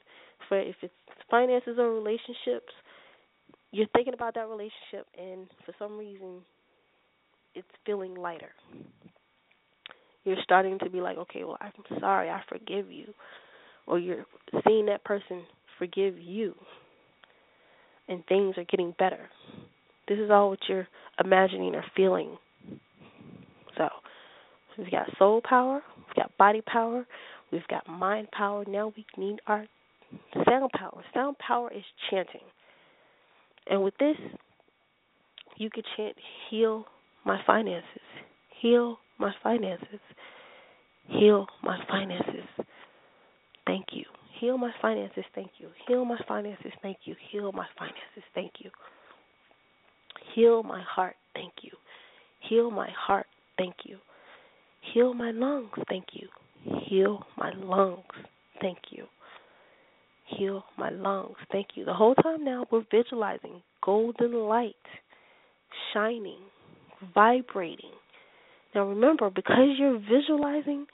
For 0.48 0.60
if 0.60 0.76
it's 0.82 0.92
finances 1.30 1.76
or 1.78 1.92
relationships, 1.92 2.72
you're 3.72 3.88
thinking 3.94 4.14
about 4.14 4.34
that 4.34 4.48
relationship, 4.48 5.06
and 5.18 5.48
for 5.64 5.74
some 5.78 5.96
reason, 5.98 6.42
it's 7.54 7.66
feeling 7.86 8.14
lighter. 8.14 8.50
You're 10.24 10.36
starting 10.42 10.78
to 10.80 10.90
be 10.90 11.00
like, 11.00 11.18
okay, 11.18 11.44
well, 11.44 11.58
I'm 11.60 11.72
sorry, 12.00 12.30
I 12.30 12.40
forgive 12.48 12.90
you. 12.90 13.06
Or 13.86 13.98
you're 13.98 14.24
seeing 14.66 14.86
that 14.86 15.04
person 15.04 15.42
forgive 15.78 16.18
you, 16.18 16.54
and 18.08 18.24
things 18.26 18.56
are 18.56 18.64
getting 18.64 18.94
better. 18.98 19.28
This 20.08 20.18
is 20.18 20.30
all 20.30 20.50
what 20.50 20.60
you're 20.68 20.88
imagining 21.22 21.74
or 21.74 21.84
feeling. 21.96 22.36
So, 23.76 23.88
we've 24.78 24.90
got 24.90 25.06
soul 25.18 25.42
power, 25.46 25.82
we've 25.96 26.16
got 26.16 26.36
body 26.38 26.62
power, 26.62 27.06
we've 27.52 27.66
got 27.68 27.86
mind 27.88 28.28
power. 28.30 28.64
Now 28.66 28.92
we 28.96 29.04
need 29.18 29.40
our 29.46 29.66
sound 30.48 30.70
power. 30.72 31.02
Sound 31.12 31.36
power 31.38 31.72
is 31.72 31.84
chanting. 32.10 32.40
And 33.66 33.82
with 33.82 33.94
this, 33.98 34.16
you 35.56 35.70
could 35.70 35.84
chant, 35.96 36.16
heal 36.50 36.86
my 37.24 37.40
finances, 37.46 37.84
heal 38.60 38.98
my 39.18 39.32
finances, 39.42 40.00
heal 41.06 41.46
my 41.62 41.78
finances. 41.88 42.48
Thank 43.66 43.86
you. 43.92 44.04
Heal 44.40 44.58
my 44.58 44.72
finances, 44.82 45.24
thank 45.34 45.52
you. 45.58 45.68
Heal 45.86 46.04
my 46.04 46.18
finances, 46.28 46.72
thank 46.82 46.98
you. 47.04 47.14
Heal 47.30 47.52
my 47.52 47.66
finances, 47.78 48.24
thank 48.34 48.52
you. 48.58 48.70
Heal 50.34 50.62
my 50.62 50.82
heart, 50.82 51.16
thank 51.34 51.52
you. 51.62 51.70
Heal 52.48 52.70
my 52.70 52.88
heart, 52.90 53.26
thank 53.56 53.74
you. 53.84 53.98
Heal 54.92 55.14
my 55.14 55.30
lungs, 55.30 55.70
thank 55.88 56.06
you. 56.12 56.28
Heal 56.88 57.24
my 57.38 57.52
lungs, 57.52 58.04
thank 58.60 58.78
you 58.90 59.06
heal 60.26 60.64
my 60.78 60.90
lungs. 60.90 61.36
Thank 61.52 61.68
you. 61.74 61.84
The 61.84 61.94
whole 61.94 62.14
time 62.14 62.44
now 62.44 62.66
we're 62.70 62.84
visualizing 62.90 63.62
golden 63.84 64.34
light 64.34 64.74
shining, 65.92 66.38
vibrating. 67.14 67.90
Now 68.74 68.86
remember, 68.86 69.30
because 69.30 69.76
you're 69.78 69.98
visualizing 69.98 70.86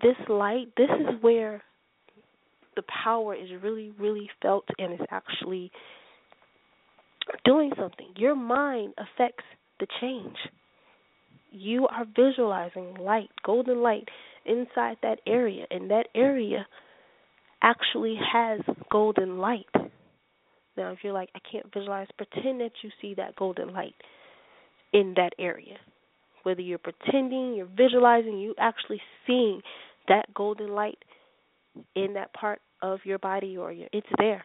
this 0.00 0.16
light, 0.28 0.66
this 0.76 0.90
is 0.90 1.22
where 1.22 1.62
the 2.76 2.82
power 3.04 3.34
is 3.34 3.48
really, 3.62 3.92
really 3.98 4.28
felt 4.40 4.64
and 4.78 4.94
is 4.94 5.06
actually 5.10 5.70
doing 7.44 7.70
something. 7.78 8.08
Your 8.16 8.34
mind 8.34 8.94
affects 8.98 9.44
the 9.80 9.86
change. 10.00 10.36
You 11.50 11.86
are 11.88 12.06
visualizing 12.16 12.94
light, 12.98 13.28
golden 13.44 13.82
light, 13.82 14.08
inside 14.46 14.96
that 15.02 15.18
area, 15.26 15.66
and 15.70 15.90
that 15.90 16.08
area 16.14 16.66
actually 17.62 18.18
has 18.32 18.60
golden 18.90 19.38
light. 19.38 19.66
Now, 20.76 20.90
if 20.92 20.98
you're 21.02 21.12
like, 21.12 21.28
I 21.34 21.40
can't 21.50 21.72
visualize, 21.72 22.08
pretend 22.16 22.60
that 22.60 22.72
you 22.82 22.90
see 23.00 23.14
that 23.14 23.36
golden 23.36 23.72
light 23.72 23.94
in 24.92 25.12
that 25.16 25.34
area. 25.38 25.76
Whether 26.42 26.60
you're 26.60 26.78
pretending, 26.78 27.54
you're 27.54 27.68
visualizing, 27.76 28.38
you 28.38 28.54
actually 28.58 29.00
seeing 29.26 29.60
that 30.08 30.32
golden 30.34 30.68
light 30.68 30.98
in 31.94 32.14
that 32.14 32.32
part 32.34 32.60
of 32.82 33.00
your 33.04 33.18
body 33.18 33.56
or 33.56 33.72
your, 33.72 33.88
it's 33.92 34.06
there. 34.18 34.44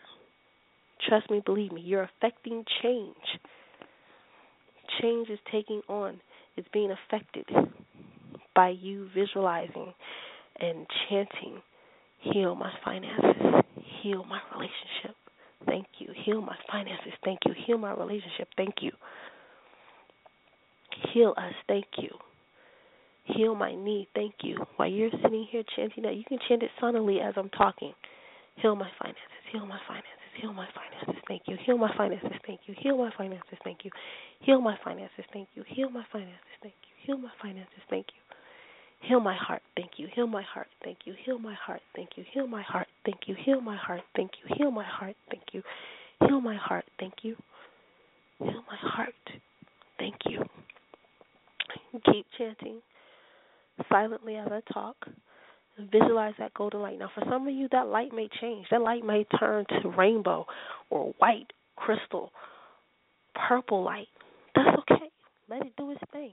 Trust 1.08 1.30
me, 1.30 1.42
believe 1.46 1.72
me, 1.72 1.82
you're 1.82 2.10
affecting 2.18 2.64
change. 2.82 3.16
Change 5.02 5.30
is 5.30 5.40
taking 5.52 5.82
on, 5.88 6.20
it's 6.56 6.68
being 6.72 6.92
affected 6.92 7.46
by 8.56 8.70
you 8.70 9.10
visualizing 9.14 9.94
and 10.60 10.88
chanting 11.10 11.62
Heal 12.22 12.56
my 12.56 12.72
finances. 12.84 13.64
Heal 14.02 14.24
my 14.26 14.40
relationship. 14.52 15.16
Thank 15.66 15.88
you. 16.00 16.10
Heal 16.26 16.42
my 16.42 16.56
finances. 16.72 17.14
Thank 17.24 17.40
you. 17.46 17.54
Heal 17.66 17.78
my 17.78 17.94
relationship. 17.94 18.48
Thank 18.56 18.76
you. 18.82 18.92
Heal 21.14 21.34
us. 21.38 21.54
Thank 21.68 21.86
you. 21.98 22.10
Heal 23.26 23.56
my 23.56 23.76
knee. 23.76 24.08
Thank 24.16 24.36
you. 24.42 24.58
While 24.78 24.90
you're 24.90 25.12
sitting 25.22 25.46
here 25.52 25.64
chanting 25.76 26.04
that, 26.04 26.16
you 26.16 26.24
can 26.28 26.40
chant 26.48 26.64
it 26.64 26.72
sonorly 26.82 27.22
as 27.22 27.34
I'm 27.38 27.50
talking. 27.50 27.94
Heal 28.56 28.76
my 28.76 28.90
finances. 29.00 29.22
Heal 29.52 29.66
my 29.66 29.80
finances. 29.88 30.12
Heal 30.42 30.54
my 30.54 30.68
finances. 30.74 31.22
Thank 31.28 31.44
you. 31.48 31.58
Heal 31.66 31.78
my 31.78 31.92
finances. 31.98 32.32
Thank 32.46 32.62
you. 32.68 32.76
Heal 32.80 32.98
my 32.98 33.12
finances. 33.18 33.58
Thank 33.64 33.80
you. 33.84 33.92
Heal 34.42 34.62
my 34.62 34.78
finances. 34.84 35.26
Thank 35.34 35.50
you. 35.56 35.64
Heal 35.68 35.90
my 35.90 36.06
finances. 36.12 36.56
Thank 36.62 36.76
you. 36.84 36.94
Heal 37.06 37.18
my 37.18 37.32
finances. 37.42 37.84
Thank 37.90 38.08
you. 38.16 38.22
Heal 39.02 39.20
my 39.20 39.36
heart, 39.36 39.62
thank 39.76 39.92
you. 39.98 40.08
Heal 40.16 40.28
my 40.28 40.42
heart, 40.42 40.68
thank 40.84 41.00
you. 41.06 41.14
Heal 41.24 41.38
my 41.38 41.54
heart, 41.54 41.82
thank 41.96 42.10
you. 42.18 42.26
Heal 42.34 42.48
my 42.48 42.64
heart, 42.64 42.88
thank 43.06 43.20
you. 43.28 43.36
Heal 43.46 43.62
my 43.62 43.76
heart, 43.78 44.02
thank 44.16 44.32
you. 44.40 44.46
Heal 44.58 44.72
my 44.72 44.86
heart, 44.86 45.16
thank 45.30 45.44
you. 45.54 45.62
Heal 46.28 46.42
my 46.42 46.56
heart, 46.56 46.86
thank 47.00 47.14
you. 47.22 47.36
Heal 48.40 48.64
my 48.68 48.76
heart, 48.82 49.14
thank 50.00 50.16
you. 50.26 50.44
Keep 52.06 52.26
chanting 52.38 52.82
silently 53.90 54.36
as 54.36 54.48
I 54.52 54.62
talk. 54.74 54.96
Visualize 55.92 56.34
that 56.40 56.54
golden 56.54 56.82
light. 56.82 56.98
Now, 57.00 57.10
for 57.14 57.24
some 57.30 57.48
of 57.48 57.54
you, 57.54 57.68
that 57.72 57.88
light 57.88 58.12
may 58.14 58.28
change. 58.42 58.66
That 58.72 58.82
light 58.82 59.06
may 59.06 59.26
turn 59.40 59.66
to 59.82 59.90
rainbow 59.90 60.46
or 60.90 61.14
white, 61.20 61.54
crystal, 61.76 62.32
purple 63.48 63.84
light. 63.84 64.08
That's 64.56 64.76
okay. 64.80 65.12
Let 65.50 65.62
it 65.66 65.74
do 65.78 65.92
its 65.92 66.02
thing. 66.12 66.32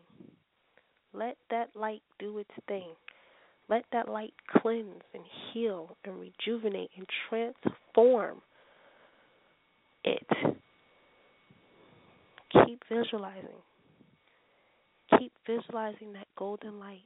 Let 1.12 1.36
that 1.50 1.68
light 1.74 2.02
do 2.18 2.38
its 2.38 2.50
thing. 2.68 2.88
Let 3.68 3.84
that 3.92 4.08
light 4.08 4.34
cleanse 4.58 5.02
and 5.14 5.22
heal 5.52 5.96
and 6.04 6.14
rejuvenate 6.18 6.90
and 6.96 7.06
transform 7.28 8.40
it. 10.04 10.26
Keep 12.66 12.82
visualizing. 12.90 13.60
Keep 15.18 15.32
visualizing 15.46 16.12
that 16.14 16.26
golden 16.38 16.78
light. 16.78 17.02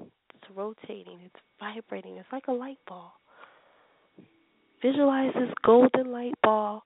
It's 0.00 0.56
rotating, 0.56 1.18
it's 1.24 1.40
vibrating, 1.58 2.16
it's 2.16 2.28
like 2.32 2.48
a 2.48 2.52
light 2.52 2.78
ball. 2.86 3.12
Visualize 4.82 5.32
this 5.34 5.52
golden 5.64 6.10
light 6.10 6.34
ball 6.42 6.82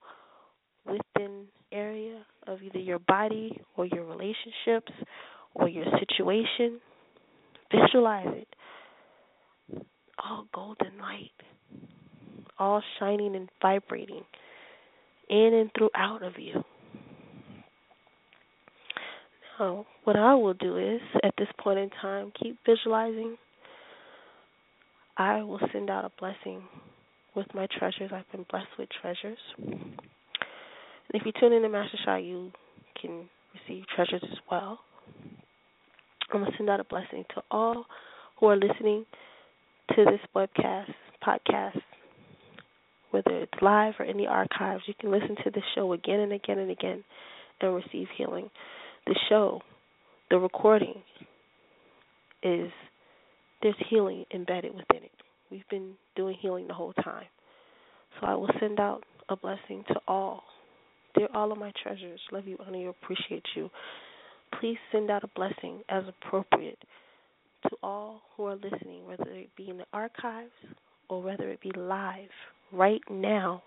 within 0.85 1.45
area 1.71 2.25
of 2.47 2.61
either 2.61 2.79
your 2.79 2.99
body 2.99 3.59
or 3.75 3.85
your 3.85 4.05
relationships 4.05 4.91
or 5.55 5.67
your 5.67 5.85
situation, 5.99 6.79
visualize 7.71 8.27
it. 8.29 8.47
All 10.23 10.45
golden 10.53 10.97
light, 10.99 11.31
all 12.57 12.81
shining 12.99 13.35
and 13.35 13.49
vibrating 13.61 14.23
in 15.29 15.53
and 15.53 15.69
throughout 15.77 16.23
of 16.23 16.33
you. 16.37 16.63
Now, 19.59 19.85
what 20.03 20.15
I 20.15 20.35
will 20.35 20.53
do 20.53 20.77
is, 20.77 21.01
at 21.23 21.33
this 21.37 21.47
point 21.59 21.79
in 21.79 21.89
time, 22.01 22.31
keep 22.41 22.57
visualizing. 22.65 23.37
I 25.17 25.41
will 25.41 25.59
send 25.71 25.89
out 25.89 26.05
a 26.05 26.11
blessing 26.19 26.61
with 27.35 27.47
my 27.55 27.67
treasures. 27.77 28.11
I've 28.13 28.31
been 28.31 28.45
blessed 28.49 28.67
with 28.77 28.89
treasures. 29.01 29.39
And 29.57 29.95
if 31.13 31.23
you 31.25 31.31
tune 31.39 31.53
in 31.53 31.63
to 31.63 31.69
Master 31.69 31.97
Sha, 32.05 32.15
you 32.17 32.51
can 33.01 33.27
receive 33.53 33.85
treasures 33.95 34.23
as 34.23 34.37
well. 34.51 34.79
I'm 36.31 36.41
going 36.41 36.51
to 36.51 36.57
send 36.57 36.69
out 36.69 36.79
a 36.79 36.83
blessing 36.83 37.23
to 37.35 37.41
all 37.49 37.85
who 38.39 38.47
are 38.47 38.57
listening 38.57 39.05
to 39.95 40.05
this 40.05 40.19
webcast, 40.35 40.93
podcast, 41.25 41.81
whether 43.11 43.31
it's 43.31 43.61
live 43.61 43.93
or 43.99 44.05
in 44.05 44.17
the 44.17 44.27
archives. 44.27 44.83
You 44.85 44.93
can 44.99 45.11
listen 45.11 45.35
to 45.43 45.49
this 45.51 45.63
show 45.73 45.93
again 45.93 46.19
and 46.19 46.33
again 46.33 46.59
and 46.59 46.69
again 46.69 47.03
and 47.61 47.75
receive 47.75 48.07
healing. 48.17 48.49
The 49.07 49.15
show, 49.29 49.61
the 50.29 50.37
recording, 50.37 51.01
is 52.43 52.69
there's 53.61 53.75
healing 53.89 54.25
embedded 54.33 54.71
within 54.71 55.03
it. 55.03 55.11
We've 55.49 55.67
been 55.69 55.93
doing 56.17 56.35
healing 56.41 56.67
the 56.67 56.73
whole 56.73 56.91
time. 56.91 57.27
So 58.19 58.27
I 58.27 58.35
will 58.35 58.49
send 58.59 58.81
out 58.81 59.03
a 59.29 59.37
blessing 59.37 59.85
to 59.87 59.95
all. 60.09 60.43
Dear 61.15 61.29
all 61.33 61.53
of 61.53 61.57
my 61.57 61.71
treasures, 61.81 62.19
love 62.33 62.47
you, 62.47 62.57
honor 62.59 62.79
you, 62.79 62.89
appreciate 62.89 63.45
you. 63.55 63.69
Please 64.59 64.77
send 64.91 65.09
out 65.09 65.23
a 65.23 65.29
blessing 65.35 65.83
as 65.87 66.03
appropriate 66.09 66.79
to 67.63 67.69
all 67.81 68.23
who 68.35 68.43
are 68.43 68.55
listening, 68.55 69.05
whether 69.05 69.29
it 69.29 69.49
be 69.55 69.69
in 69.69 69.77
the 69.77 69.85
archives 69.93 70.51
or 71.09 71.21
whether 71.21 71.49
it 71.49 71.61
be 71.61 71.71
live 71.77 72.29
right 72.73 73.01
now. 73.09 73.63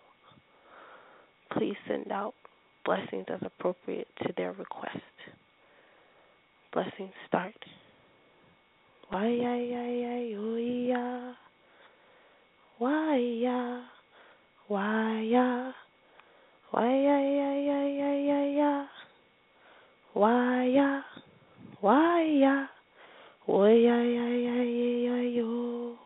Please 1.56 1.76
send 1.88 2.12
out 2.12 2.34
blessings 2.84 3.26
as 3.28 3.40
appropriate 3.42 4.08
to 4.22 4.32
their 4.36 4.52
request. 4.52 4.98
Blessings 6.72 7.12
start. 7.26 7.54
Why 9.10 9.26
ya 9.26 9.54
ya 9.54 9.84
ya 9.90 10.14
yo 10.22 10.54
ya. 10.56 11.34
Why 12.78 13.18
ya. 13.18 13.82
Why 14.68 15.26
ya. 15.26 15.72
Why 16.70 16.94
ya 16.94 17.18
ya 17.18 17.50
ya 17.58 17.80
ya 17.90 18.10
ya 18.14 18.40
ya. 18.54 18.72
Why 20.14 20.70
ya. 20.70 21.02
Why 21.82 22.22
ya. 22.38 22.70
Why 23.50 23.74
ya 23.74 23.98
ya 23.98 24.26
ya 24.30 24.58
ya 24.62 24.88
ya 25.10 25.18
yo. 25.42 25.98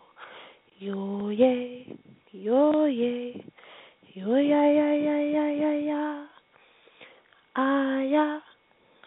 Yo 0.81 1.29
ye. 1.29 1.85
Yo 2.33 2.89
ye. 2.89 3.45
Yo 4.17 4.33
ya 4.41 4.63
ya 4.65 4.89
ya 4.97 5.17
ya 5.21 5.47
ya 5.53 5.73
ya. 5.85 6.14
Ah 7.55 8.03
ya. 8.03 8.43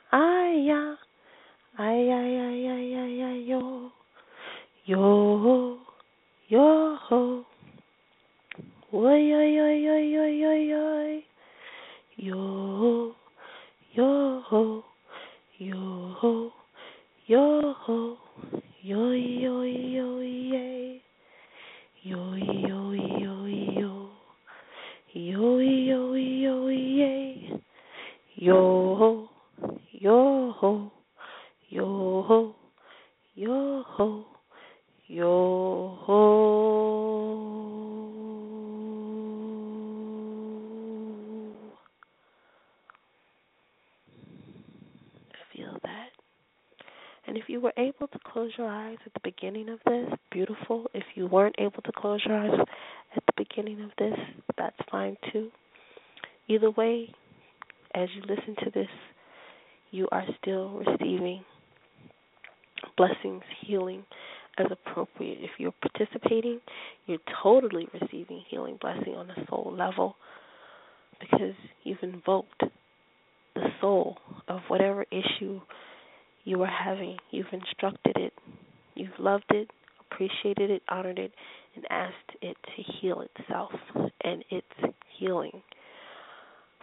Ah 0.07 0.47
ya. 0.55 0.95
Ay 1.75 2.07
ay 2.07 2.35
ay 2.39 2.63
ay 2.63 3.43
yo. 3.43 3.91
Yo. 4.87 5.03
Yo 6.47 6.95
ho. 6.95 7.43
Oy 8.93 9.33
oy 9.35 9.59
oy 9.59 9.89
oy 9.89 10.17
oy 10.17 10.45
oy 10.47 10.73
oy. 10.73 11.25
Yo. 12.15 13.15
Yo 13.91 14.39
ho. 14.47 14.83
Yo 15.59 16.15
ho. 16.15 16.53
Yo 17.27 17.75
ho. 17.83 18.17
Yo 18.81 19.11
yo 19.11 19.65
yo 19.67 20.23
yay. 20.23 21.03
Yo 22.01 22.37
yo 22.39 22.95
yo 22.95 23.47
yo. 23.75 23.93
Yo 25.13 25.59
yo 25.59 26.15
yo 26.15 26.71
yay. 26.71 27.59
Yo 28.39 28.95
ho. 28.95 29.29
Yo 29.89 30.51
ho. 30.51 30.91
Yo 31.69 32.21
ho. 32.21 32.55
Yo 33.33 33.83
ho. 33.87 34.25
Yo 35.07 35.97
ho. 36.01 36.13
Feel 45.51 45.79
that. 45.81 46.09
And 47.25 47.37
if 47.37 47.45
you 47.47 47.59
were 47.59 47.73
able 47.75 48.07
to 48.07 48.19
close 48.23 48.51
your 48.55 48.67
eyes 48.67 48.97
at 49.03 49.13
the 49.15 49.19
beginning 49.23 49.69
of 49.69 49.79
this, 49.87 50.09
beautiful. 50.31 50.85
If 50.93 51.05
you 51.15 51.25
weren't 51.25 51.55
able 51.57 51.81
to 51.81 51.91
close 51.91 52.21
your 52.23 52.37
eyes 52.37 52.59
at 53.15 53.23
the 53.25 53.33
beginning 53.35 53.81
of 53.81 53.89
this, 53.97 54.13
that's 54.59 54.77
fine 54.91 55.17
too. 55.33 55.49
Either 56.47 56.69
way, 56.69 57.09
as 57.97 58.09
you 58.15 58.21
listen 58.21 58.55
to 58.63 58.69
this, 58.71 58.87
you 59.91 60.07
are 60.11 60.25
still 60.41 60.83
receiving 60.85 61.43
blessings, 62.95 63.41
healing 63.65 64.03
as 64.57 64.67
appropriate. 64.71 65.39
If 65.41 65.51
you're 65.57 65.73
participating, 65.81 66.59
you're 67.07 67.17
totally 67.41 67.87
receiving 67.99 68.43
healing 68.49 68.77
blessing 68.79 69.15
on 69.15 69.29
a 69.31 69.45
soul 69.49 69.73
level 69.75 70.15
because 71.19 71.55
you've 71.83 72.03
invoked 72.03 72.61
the 73.55 73.67
soul 73.81 74.17
of 74.47 74.59
whatever 74.67 75.05
issue 75.11 75.59
you 76.43 76.61
are 76.61 76.67
having. 76.67 77.17
You've 77.31 77.47
instructed 77.51 78.15
it, 78.17 78.33
you've 78.95 79.09
loved 79.19 79.49
it, 79.49 79.69
appreciated 80.11 80.69
it, 80.69 80.83
honored 80.89 81.17
it, 81.17 81.31
and 81.75 81.85
asked 81.89 82.37
it 82.41 82.57
to 82.63 82.83
heal 82.99 83.23
itself. 83.37 83.71
And 84.23 84.43
it's 84.51 84.95
healing. 85.17 85.63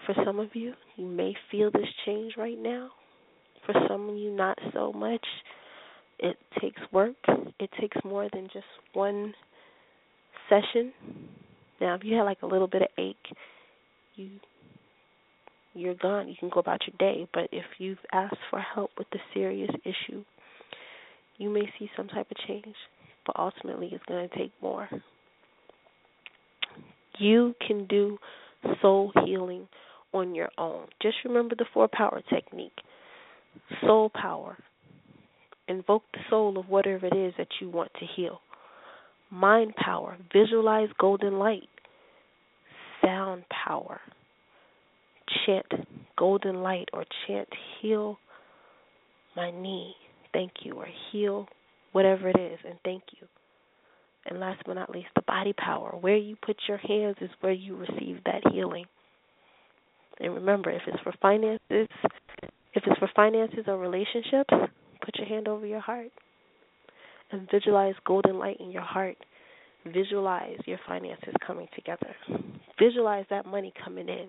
For 0.07 0.15
some 0.25 0.39
of 0.39 0.51
you, 0.55 0.75
you 0.97 1.07
may 1.07 1.35
feel 1.51 1.71
this 1.71 1.89
change 2.05 2.35
right 2.37 2.59
now. 2.59 2.91
For 3.65 3.75
some 3.89 4.11
of 4.11 4.17
you, 4.17 4.31
not 4.31 4.59
so 4.73 4.93
much. 4.93 5.25
It 6.19 6.37
takes 6.61 6.81
work. 6.93 7.17
It 7.59 7.71
takes 7.81 7.97
more 8.05 8.29
than 8.33 8.45
just 8.53 8.67
one 8.93 9.35
session. 10.49 10.93
Now, 11.81 11.95
if 11.95 12.05
you 12.05 12.17
had 12.17 12.25
like 12.25 12.43
a 12.43 12.47
little 12.47 12.69
bit 12.69 12.83
of 12.83 12.89
ache, 12.99 13.17
you 14.15 14.31
you're 15.77 15.95
gone. 15.95 16.29
You 16.29 16.35
can 16.39 16.51
go 16.51 16.61
about 16.61 16.83
your 16.87 16.97
day. 16.99 17.27
But 17.33 17.49
if 17.51 17.65
you've 17.79 17.99
asked 18.13 18.37
for 18.51 18.61
help 18.61 18.91
with 18.97 19.09
the 19.11 19.19
serious 19.33 19.71
issue, 19.85 20.25
you 21.37 21.51
may 21.51 21.69
see 21.79 21.91
some 21.97 22.07
type 22.09 22.31
of 22.31 22.37
change. 22.47 22.77
But 23.27 23.37
ultimately, 23.39 23.91
it's 23.93 24.05
going 24.07 24.29
to 24.29 24.37
take 24.37 24.53
more. 24.63 24.89
You 27.19 27.55
can 27.67 27.87
do 27.87 28.19
soul 28.81 29.13
healing 29.25 29.67
on 30.15 30.35
your 30.35 30.49
own. 30.57 30.87
Just 31.03 31.17
remember 31.25 31.55
the 31.55 31.67
four 31.75 31.89
power 31.89 32.23
technique 32.31 32.73
soul 33.87 34.11
power. 34.15 34.57
Invoke 35.69 36.03
the 36.13 36.21
soul 36.29 36.59
of 36.59 36.69
whatever 36.69 37.07
it 37.07 37.17
is 37.17 37.35
that 37.39 37.49
you 37.61 37.71
want 37.71 37.91
to 37.95 38.07
heal. 38.17 38.41
Mind 39.31 39.75
power. 39.77 40.17
Visualize 40.33 40.89
golden 40.99 41.39
light. 41.39 41.69
Sound 43.03 43.45
power. 43.65 44.01
Chant 45.47 45.87
golden 46.19 46.57
light 46.57 46.89
or 46.93 47.05
chant 47.27 47.49
heal 47.81 48.19
my 49.37 49.51
knee. 49.51 49.95
Thank 50.33 50.53
you. 50.63 50.75
Or 50.75 50.87
heal 51.11 51.49
whatever 51.93 52.29
it 52.29 52.39
is 52.39 52.59
and 52.69 52.79
thank 52.85 53.03
you. 53.19 53.27
And 54.27 54.41
last 54.41 54.63
but 54.67 54.75
not 54.75 54.91
least, 54.91 55.09
the 55.15 55.23
body 55.23 55.53
power. 55.53 55.97
Where 55.99 56.17
you 56.17 56.37
put 56.45 56.57
your 56.69 56.79
hands 56.79 57.17
is 57.21 57.31
where 57.41 57.53
you 57.53 57.77
receive 57.77 58.21
that 58.25 58.43
healing. 58.53 58.87
And 60.21 60.35
remember, 60.35 60.71
if 60.71 60.83
it's 60.87 61.03
for 61.03 61.13
finances, 61.21 61.61
if 61.71 62.83
it's 62.87 62.99
for 62.99 63.11
finances 63.15 63.65
or 63.67 63.79
relationships, 63.79 64.51
put 65.05 65.19
your 65.19 65.27
hand 65.27 65.49
over 65.49 65.67
your 65.67 65.81
heart 65.81 66.11
and 67.31 67.49
visualize 67.51 67.95
golden 68.07 68.39
light 68.39 68.59
in 68.61 68.71
your 68.71 68.83
heart. 68.83 69.17
Visualize 69.87 70.59
your 70.65 70.79
finances 70.89 71.35
coming 71.47 71.69
together. 71.75 72.15
Visualize 72.79 73.27
that 73.29 73.45
money 73.45 73.73
coming 73.85 74.09
in. 74.09 74.29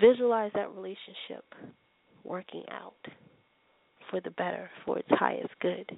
Visualize 0.00 0.50
that 0.54 0.70
relationship 0.74 1.44
working 2.24 2.64
out 2.70 2.94
for 4.10 4.20
the 4.20 4.30
better, 4.30 4.70
for 4.84 4.98
its 4.98 5.08
highest 5.10 5.50
good. 5.60 5.90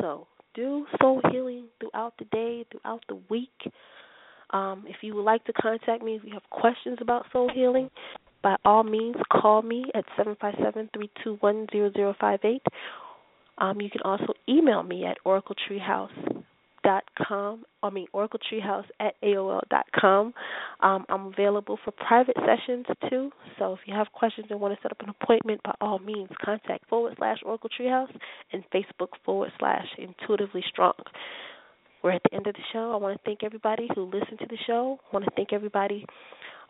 So, 0.00 0.26
do 0.54 0.86
soul 1.00 1.20
healing 1.30 1.66
throughout 1.78 2.14
the 2.18 2.24
day, 2.26 2.64
throughout 2.70 3.04
the 3.08 3.20
week. 3.30 3.72
Um, 4.50 4.84
if 4.86 4.96
you 5.02 5.14
would 5.14 5.24
like 5.24 5.44
to 5.44 5.52
contact 5.52 6.02
me, 6.02 6.16
if 6.16 6.22
you 6.24 6.32
have 6.32 6.48
questions 6.50 6.98
about 7.00 7.26
soul 7.32 7.50
healing, 7.52 7.90
by 8.42 8.56
all 8.64 8.84
means, 8.84 9.16
call 9.32 9.62
me 9.62 9.86
at 9.94 10.04
seven 10.16 10.36
five 10.40 10.54
seven 10.62 10.88
three 10.94 11.10
two 11.24 11.36
one 11.40 11.66
zero 11.72 11.90
zero 11.92 12.14
five 12.20 12.40
eight. 12.44 12.62
Um, 13.58 13.80
you 13.80 13.90
can 13.90 14.02
also 14.04 14.34
email 14.48 14.82
me 14.82 15.04
at 15.04 15.16
oracletreehouse 15.26 16.42
dot 16.84 17.02
com. 17.26 17.64
I 17.82 17.90
mean 17.90 18.06
Oracle 18.12 18.38
Treehouse 18.38 18.84
at 19.00 19.20
AOL 19.22 19.60
dot 19.70 19.86
com. 19.98 20.32
Um, 20.80 21.04
I'm 21.08 21.26
available 21.26 21.78
for 21.84 21.90
private 21.90 22.36
sessions 22.36 22.86
too. 23.10 23.32
So 23.58 23.72
if 23.72 23.80
you 23.86 23.94
have 23.94 24.06
questions 24.12 24.46
and 24.50 24.60
want 24.60 24.74
to 24.76 24.80
set 24.80 24.92
up 24.92 25.00
an 25.00 25.08
appointment, 25.08 25.62
by 25.64 25.74
all 25.80 25.98
means 25.98 26.28
contact 26.44 26.88
forward 26.88 27.14
slash 27.18 27.38
Oracle 27.44 27.70
Treehouse 27.70 28.14
and 28.52 28.62
Facebook 28.72 29.08
forward 29.24 29.50
slash 29.58 29.86
Intuitively 29.98 30.62
Strong. 30.68 30.94
We're 32.06 32.12
at 32.12 32.22
the 32.30 32.36
end 32.36 32.46
of 32.46 32.54
the 32.54 32.60
show. 32.72 32.92
I 32.92 32.96
want 32.98 33.18
to 33.18 33.24
thank 33.24 33.42
everybody 33.42 33.88
who 33.92 34.04
listened 34.04 34.38
to 34.38 34.46
the 34.46 34.56
show. 34.64 35.00
I 35.10 35.16
want 35.16 35.24
to 35.24 35.30
thank 35.34 35.52
everybody 35.52 36.06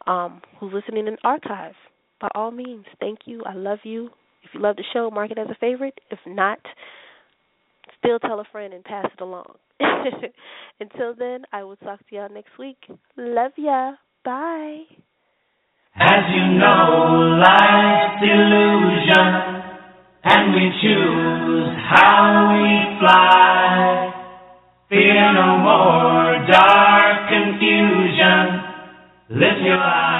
um, 0.06 0.40
who's 0.58 0.72
listening 0.72 1.08
in 1.08 1.18
archive. 1.24 1.74
By 2.22 2.28
all 2.34 2.50
means, 2.50 2.86
thank 3.00 3.18
you. 3.26 3.42
I 3.44 3.52
love 3.52 3.80
you. 3.82 4.06
If 4.44 4.54
you 4.54 4.60
love 4.60 4.76
the 4.76 4.84
show, 4.94 5.10
mark 5.10 5.30
it 5.30 5.36
as 5.36 5.48
a 5.50 5.54
favorite. 5.56 6.00
If 6.10 6.20
not, 6.26 6.58
still 7.98 8.18
tell 8.18 8.40
a 8.40 8.44
friend 8.50 8.72
and 8.72 8.82
pass 8.82 9.10
it 9.12 9.20
along. 9.20 9.56
Until 10.80 11.14
then, 11.14 11.44
I 11.52 11.64
will 11.64 11.76
talk 11.76 11.98
to 12.08 12.14
y'all 12.16 12.32
next 12.32 12.58
week. 12.58 12.78
Love 13.18 13.52
ya. 13.58 13.92
Bye. 14.24 14.84
As 15.96 16.24
you 16.34 16.58
know, 16.58 17.42
life's 17.42 18.22
illusion, 18.22 19.66
and 20.24 20.54
we 20.54 20.70
choose 20.80 21.76
how 21.90 22.45
Fear 29.66 29.78
no 29.78 30.15